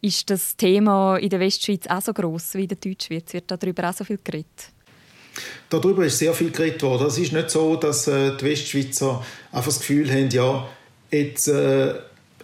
Ist 0.00 0.30
das 0.30 0.56
Thema 0.56 1.16
in 1.16 1.28
der 1.28 1.40
Westschweiz 1.40 1.86
auch 1.88 2.00
so 2.00 2.12
groß 2.12 2.54
wie 2.54 2.62
in 2.62 2.68
der 2.68 2.78
Deutschschweiz? 2.78 3.32
Wird 3.32 3.50
darüber 3.50 3.88
auch 3.88 3.94
so 3.94 4.04
viel 4.04 4.18
geredet? 4.22 4.72
Darüber 5.70 6.04
ist 6.04 6.18
sehr 6.18 6.34
viel 6.34 6.50
geredet 6.50 6.82
worden. 6.82 7.06
Es 7.06 7.18
ist 7.18 7.32
nicht 7.32 7.50
so, 7.50 7.76
dass 7.76 8.06
äh, 8.06 8.36
die 8.36 8.44
Westschweizer 8.44 9.24
einfach 9.50 9.66
das 9.66 9.78
Gefühl 9.78 10.10
haben, 10.10 10.28
ja, 10.30 10.68
jetzt, 11.10 11.48
äh, 11.48 11.94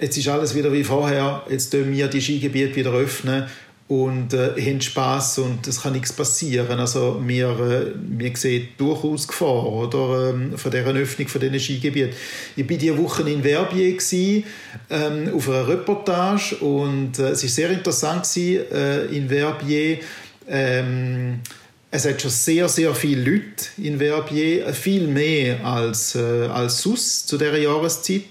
jetzt 0.01 0.17
ist 0.17 0.29
alles 0.29 0.55
wieder 0.55 0.73
wie 0.73 0.85
vorher, 0.85 1.43
jetzt 1.51 1.73
dürfen 1.73 1.93
wir 1.93 2.09
die 2.09 2.21
Skigebiete 2.21 2.77
wieder 2.77 2.93
öffnen 2.93 3.47
und 3.89 4.35
äh, 4.35 4.51
haben 4.61 4.81
Spass 4.83 5.39
und 5.39 5.67
es 5.67 5.83
kann 5.83 5.95
nichts 5.95 6.13
passieren. 6.13 6.79
Also 6.79 7.23
wir, 7.27 7.49
äh, 7.49 7.93
wir 7.97 8.37
sehen 8.37 8.69
durchaus 8.77 9.27
Gefahr 9.27 9.67
oder, 9.67 10.31
ähm, 10.31 10.59
von 10.59 10.71
dieser 10.71 10.95
Öffnung 10.95 11.27
von 11.27 11.41
diesen 11.41 11.59
Skigebieten. 11.59 12.13
Ich 12.55 12.69
war 12.69 12.77
diese 12.77 12.99
Woche 12.99 13.29
in 13.29 13.43
Verbier 13.43 13.93
gewesen, 13.93 14.45
ähm, 14.91 15.33
auf 15.35 15.49
einer 15.49 15.67
Reportage 15.67 16.57
und 16.57 17.19
äh, 17.19 17.31
es 17.31 17.43
war 17.43 17.49
sehr 17.49 17.71
interessant 17.71 18.25
gewesen, 18.25 18.71
äh, 18.73 19.05
in 19.07 19.29
Verbier 19.31 19.99
ähm, 20.47 21.41
es 21.91 22.07
hat 22.07 22.21
schon 22.21 22.31
sehr, 22.31 22.69
sehr 22.69 22.95
viele 22.95 23.31
Leute 23.31 23.67
in 23.79 23.99
Verbier, 23.99 24.73
viel 24.75 25.07
mehr 25.07 25.65
als, 25.65 26.15
äh, 26.15 26.47
als 26.47 26.83
sonst 26.83 27.29
zu 27.29 27.39
dieser 27.39 27.57
Jahreszeit. 27.57 28.25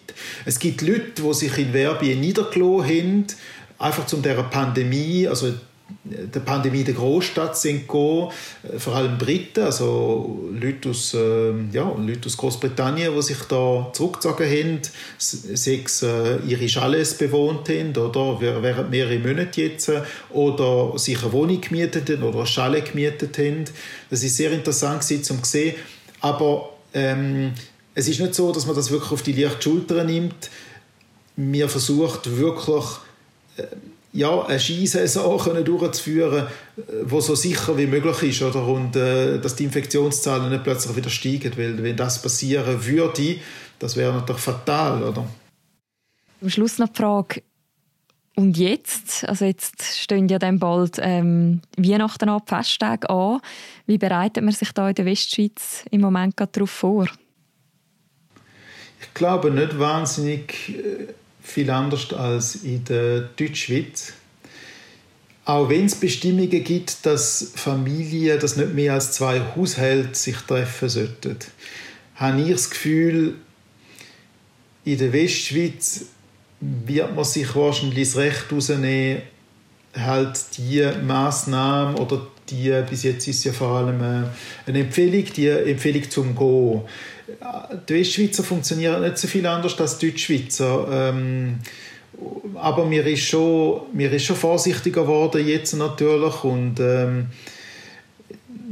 Es 0.46 0.60
gibt 0.60 0.82
Leute, 0.82 1.22
die 1.22 1.34
sich 1.34 1.58
in 1.58 1.72
Verbier 1.72 2.16
niedergelassen 2.16 2.86
haben, 2.86 3.28
einfach 3.80 4.06
zu 4.06 4.18
dieser 4.18 4.44
Pandemie, 4.44 5.28
also 5.28 5.54
der 6.04 6.40
Pandemie 6.42 6.84
der 6.84 6.94
Großstadt 6.94 7.58
sind 7.58 7.82
gekommen, 7.82 8.32
äh, 8.64 8.80
vor 8.80 8.96
allem 8.96 9.18
Briten, 9.18 9.64
also 9.64 10.50
Leute 10.52 10.90
aus, 10.90 11.14
äh, 11.14 11.52
ja, 11.72 11.94
Leute 11.98 12.26
aus 12.26 12.38
Großbritannien, 12.38 13.14
die 13.14 13.22
sich 13.22 13.40
da 13.50 13.90
zurückgezogen 13.94 14.46
haben, 14.46 14.82
sechs 15.18 16.02
äh, 16.04 16.38
ihre 16.48 16.68
Chalets 16.68 17.18
bewohnt 17.18 17.70
haben, 17.70 17.96
oder 17.96 18.40
während 18.40 18.90
mehrere 18.90 19.20
Monate 19.20 19.62
jetzt, 19.62 19.90
äh, 19.90 20.02
oder 20.32 20.98
sich 20.98 21.22
eine 21.22 21.32
Wohnung 21.32 21.62
gemietet 21.62 22.10
haben 22.10 22.24
oder 22.24 22.40
ein 22.40 22.46
Chalet 22.46 22.92
gemietet 22.92 23.38
haben. 23.38 23.66
Das 24.10 24.24
ist 24.24 24.36
sehr 24.36 24.52
interessant 24.52 25.02
gewesen, 25.02 25.24
zu 25.24 25.36
sehen, 25.44 25.76
aber 26.22 26.74
ähm, 26.94 27.54
es 27.94 28.08
ist 28.08 28.20
nicht 28.20 28.36
so, 28.36 28.52
dass 28.52 28.66
man 28.66 28.76
das 28.76 28.92
wirklich 28.92 29.12
auf 29.12 29.22
die 29.22 29.34
leichte 29.34 29.64
Schulter 29.64 30.04
nimmt. 30.04 30.50
Wir 31.36 31.70
versucht 31.70 32.38
wirklich 32.38 32.86
äh, 33.58 33.64
ja, 34.14 34.46
eine 34.46 34.60
Skisaison 34.60 35.64
durchzuführen, 35.64 36.48
die 36.78 37.22
so 37.22 37.36
sicher 37.36 37.78
wie 37.78 37.88
möglich 37.88 38.24
ist. 38.24 38.42
Oder? 38.42 38.66
Und 38.66 38.96
äh, 38.96 39.40
dass 39.40 39.56
die 39.56 39.66
Infektionszahlen 39.66 40.50
nicht 40.50 40.64
plötzlich 40.64 40.96
wieder 40.96 41.10
steigen. 41.10 41.52
Weil 41.56 41.82
wenn 41.84 41.96
das 41.96 42.22
passieren 42.22 42.86
würde, 42.86 43.38
das 43.80 43.96
wäre 43.96 44.14
natürlich 44.14 44.42
fatal. 44.42 45.04
Oder? 45.04 45.26
Am 46.42 46.50
Schluss 46.50 46.78
noch 46.78 46.90
die 46.90 46.98
Frage, 46.98 47.42
und 48.38 48.56
jetzt? 48.56 49.28
Also 49.28 49.46
jetzt 49.46 49.84
stehen 49.84 50.28
ja 50.28 50.38
dann 50.38 50.60
bald 50.60 51.00
ähm, 51.02 51.62
Weihnachten 51.76 52.30
an, 52.30 52.42
Festtage 52.46 53.10
an. 53.10 53.42
Wie 53.88 53.98
bereitet 53.98 54.44
man 54.44 54.54
sich 54.54 54.72
da 54.74 54.90
in 54.90 54.96
der 54.96 55.06
Westschweiz 55.06 55.86
im 55.90 56.02
Moment 56.02 56.36
darauf 56.38 56.70
vor? 56.70 57.08
Ich 59.02 59.14
glaube 59.16 59.50
nicht 59.50 59.80
wahnsinnig 59.80 60.70
äh, 60.70 61.08
viel 61.48 61.70
anders 61.70 62.14
als 62.14 62.56
in 62.56 62.84
der 62.84 63.22
Deutschschweiz. 63.22 64.14
Auch 65.46 65.70
wenn 65.70 65.86
es 65.86 65.96
Bestimmungen 65.96 66.64
gibt, 66.64 67.06
dass 67.06 67.54
Familien, 67.56 68.38
dass 68.40 68.58
nicht 68.58 68.74
mehr 68.74 68.94
als 68.94 69.14
zwei 69.14 69.42
Haushalte 69.56 70.14
sich 70.14 70.36
treffen 70.36 70.90
sollten, 70.90 71.38
habe 72.16 72.42
ich 72.42 72.52
das 72.52 72.70
Gefühl, 72.70 73.36
in 74.84 74.98
der 74.98 75.14
Westschweiz 75.14 76.06
wird 76.60 77.16
man 77.16 77.24
sich 77.24 77.56
wahrscheinlich 77.56 78.10
das 78.10 78.18
Recht 78.18 78.50
herausnehmen, 78.50 79.22
halt 79.96 80.40
die 80.58 80.86
Maßnahmen 81.06 81.96
oder 81.96 82.28
die, 82.50 82.74
bis 82.90 83.04
jetzt 83.04 83.28
ist 83.28 83.44
ja 83.46 83.54
vor 83.54 83.70
allem 83.78 84.02
äh, 84.02 84.28
eine 84.66 84.80
Empfehlung, 84.80 85.26
die 85.36 85.48
Empfehlung 85.48 86.10
zum 86.10 86.36
Gehen 86.36 86.82
die 87.90 87.94
Westschweizer 87.94 88.44
funktionieren 88.44 89.02
nicht 89.02 89.18
so 89.18 89.28
viel 89.28 89.46
anders 89.46 89.80
als 89.80 89.98
die 89.98 90.10
Deutschschweizer. 90.10 90.88
Ähm, 90.92 91.60
aber 92.56 92.86
mir 92.86 93.06
ist, 93.06 93.24
schon, 93.24 93.82
mir 93.94 94.12
ist 94.12 94.26
schon 94.26 94.36
vorsichtiger 94.36 95.02
geworden 95.02 95.46
jetzt 95.46 95.74
natürlich 95.74 96.44
und 96.44 96.80
ähm, 96.80 97.28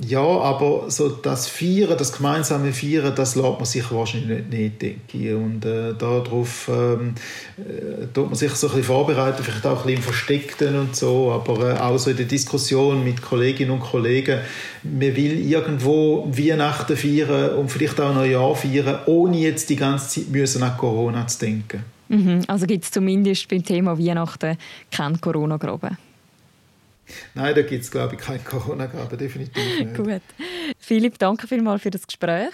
ja, 0.08 0.20
aber 0.20 0.90
so 0.90 1.10
das 1.10 1.48
Feiern, 1.48 1.98
das 1.98 2.12
gemeinsame 2.12 2.74
Feiern, 2.74 3.14
das 3.16 3.36
lässt 3.36 3.58
man 3.58 3.66
sich 3.66 3.92
wahrscheinlich 3.92 4.46
nicht, 4.46 4.52
nicht 4.52 4.82
denke 4.82 5.18
ich. 5.18 5.34
Und 5.34 5.66
äh, 5.66 5.94
darauf 5.94 6.70
ähm, 6.72 7.16
äh, 7.58 8.08
tut 8.14 8.28
man 8.28 8.36
sich 8.36 8.52
so 8.52 8.68
ein 8.68 8.76
bisschen 8.76 8.84
vorbereiten, 8.84 9.44
vielleicht 9.44 9.66
auch 9.66 9.80
ein 9.80 9.84
bisschen 9.84 9.98
im 9.98 10.04
Versteckten 10.04 10.80
und 10.80 10.96
so, 10.96 11.32
aber 11.32 11.76
äh, 11.76 11.80
auch 11.80 11.98
so 11.98 12.10
in 12.10 12.18
der 12.18 12.26
Diskussion 12.26 13.04
mit 13.04 13.22
Kolleginnen 13.22 13.72
und 13.72 13.80
Kollegen, 13.80 14.40
man 14.84 15.16
will 15.16 15.40
irgendwo 15.40 16.28
Weihnachten 16.32 16.96
feiern 16.96 17.56
und 17.56 17.72
vielleicht 17.72 18.00
auch 18.00 18.14
Neujahr 18.14 18.56
feiern, 18.56 19.00
ohne 19.06 19.38
jetzt 19.38 19.70
die 19.70 19.76
ganze 19.76 20.22
Zeit 20.22 20.30
müssen 20.30 20.64
an 20.64 20.78
Corona 20.78 21.26
zu 21.28 21.40
denken. 21.40 21.84
Mhm, 22.08 22.42
also 22.48 22.66
gibt 22.68 22.84
es 22.84 22.92
zumindest 22.92 23.48
beim 23.48 23.64
Thema 23.64 23.98
Weihnachten 23.98 24.58
keinen 24.92 25.20
Corona-Graben? 25.20 25.98
Nein, 27.34 27.56
da 27.56 27.62
gibt 27.62 27.84
es, 27.84 27.92
glaube 27.92 28.16
ich, 28.16 28.22
kein 28.22 28.44
Corona-Gaben, 28.44 29.18
definitiv 29.18 29.80
nicht. 29.80 29.96
Gut. 29.96 30.22
Philipp, 30.80 31.20
danke 31.20 31.48
vielmals 31.48 31.82
für 31.82 31.92
das 31.92 32.06
Gespräch. 32.06 32.54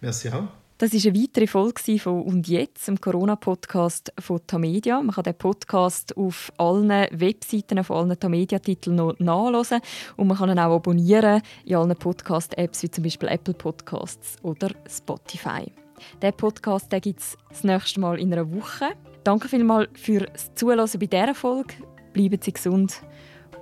Merci 0.00 0.30
auch. 0.30 0.48
Das 0.78 0.92
ist 0.92 1.06
eine 1.06 1.16
weitere 1.16 1.46
Folge 1.46 1.98
von 2.00 2.22
«Und 2.24 2.48
jetzt», 2.48 2.88
dem 2.88 3.00
Corona-Podcast 3.00 4.12
von 4.18 4.40
Tamedia. 4.44 5.00
Man 5.00 5.14
kann 5.14 5.22
den 5.22 5.38
Podcast 5.38 6.16
auf 6.16 6.52
allen 6.58 7.06
Webseiten, 7.12 7.78
auf 7.78 7.92
allen 7.92 8.18
Tamedia-Titeln 8.18 8.96
noch 8.96 9.16
nachlesen 9.20 9.80
und 10.16 10.26
man 10.26 10.36
kann 10.36 10.50
ihn 10.50 10.58
auch 10.58 10.74
abonnieren 10.74 11.42
in 11.64 11.76
allen 11.76 11.94
Podcast-Apps, 11.94 12.82
wie 12.82 12.90
zum 12.90 13.04
Beispiel 13.04 13.28
Apple 13.28 13.54
Podcasts 13.54 14.36
oder 14.42 14.72
Spotify. 14.90 15.70
Der 16.20 16.32
Podcast 16.32 16.90
gibt 16.90 17.20
es 17.20 17.38
das 17.48 17.62
nächste 17.62 18.00
Mal 18.00 18.18
in 18.18 18.32
einer 18.32 18.52
Woche. 18.52 18.86
Danke 19.22 19.48
vielmals 19.48 19.88
fürs 19.94 20.54
Zuhören 20.56 20.90
bei 20.98 21.06
dieser 21.06 21.34
Folge. 21.36 21.74
Bleiben 22.12 22.40
Sie 22.42 22.52
gesund 22.52 23.00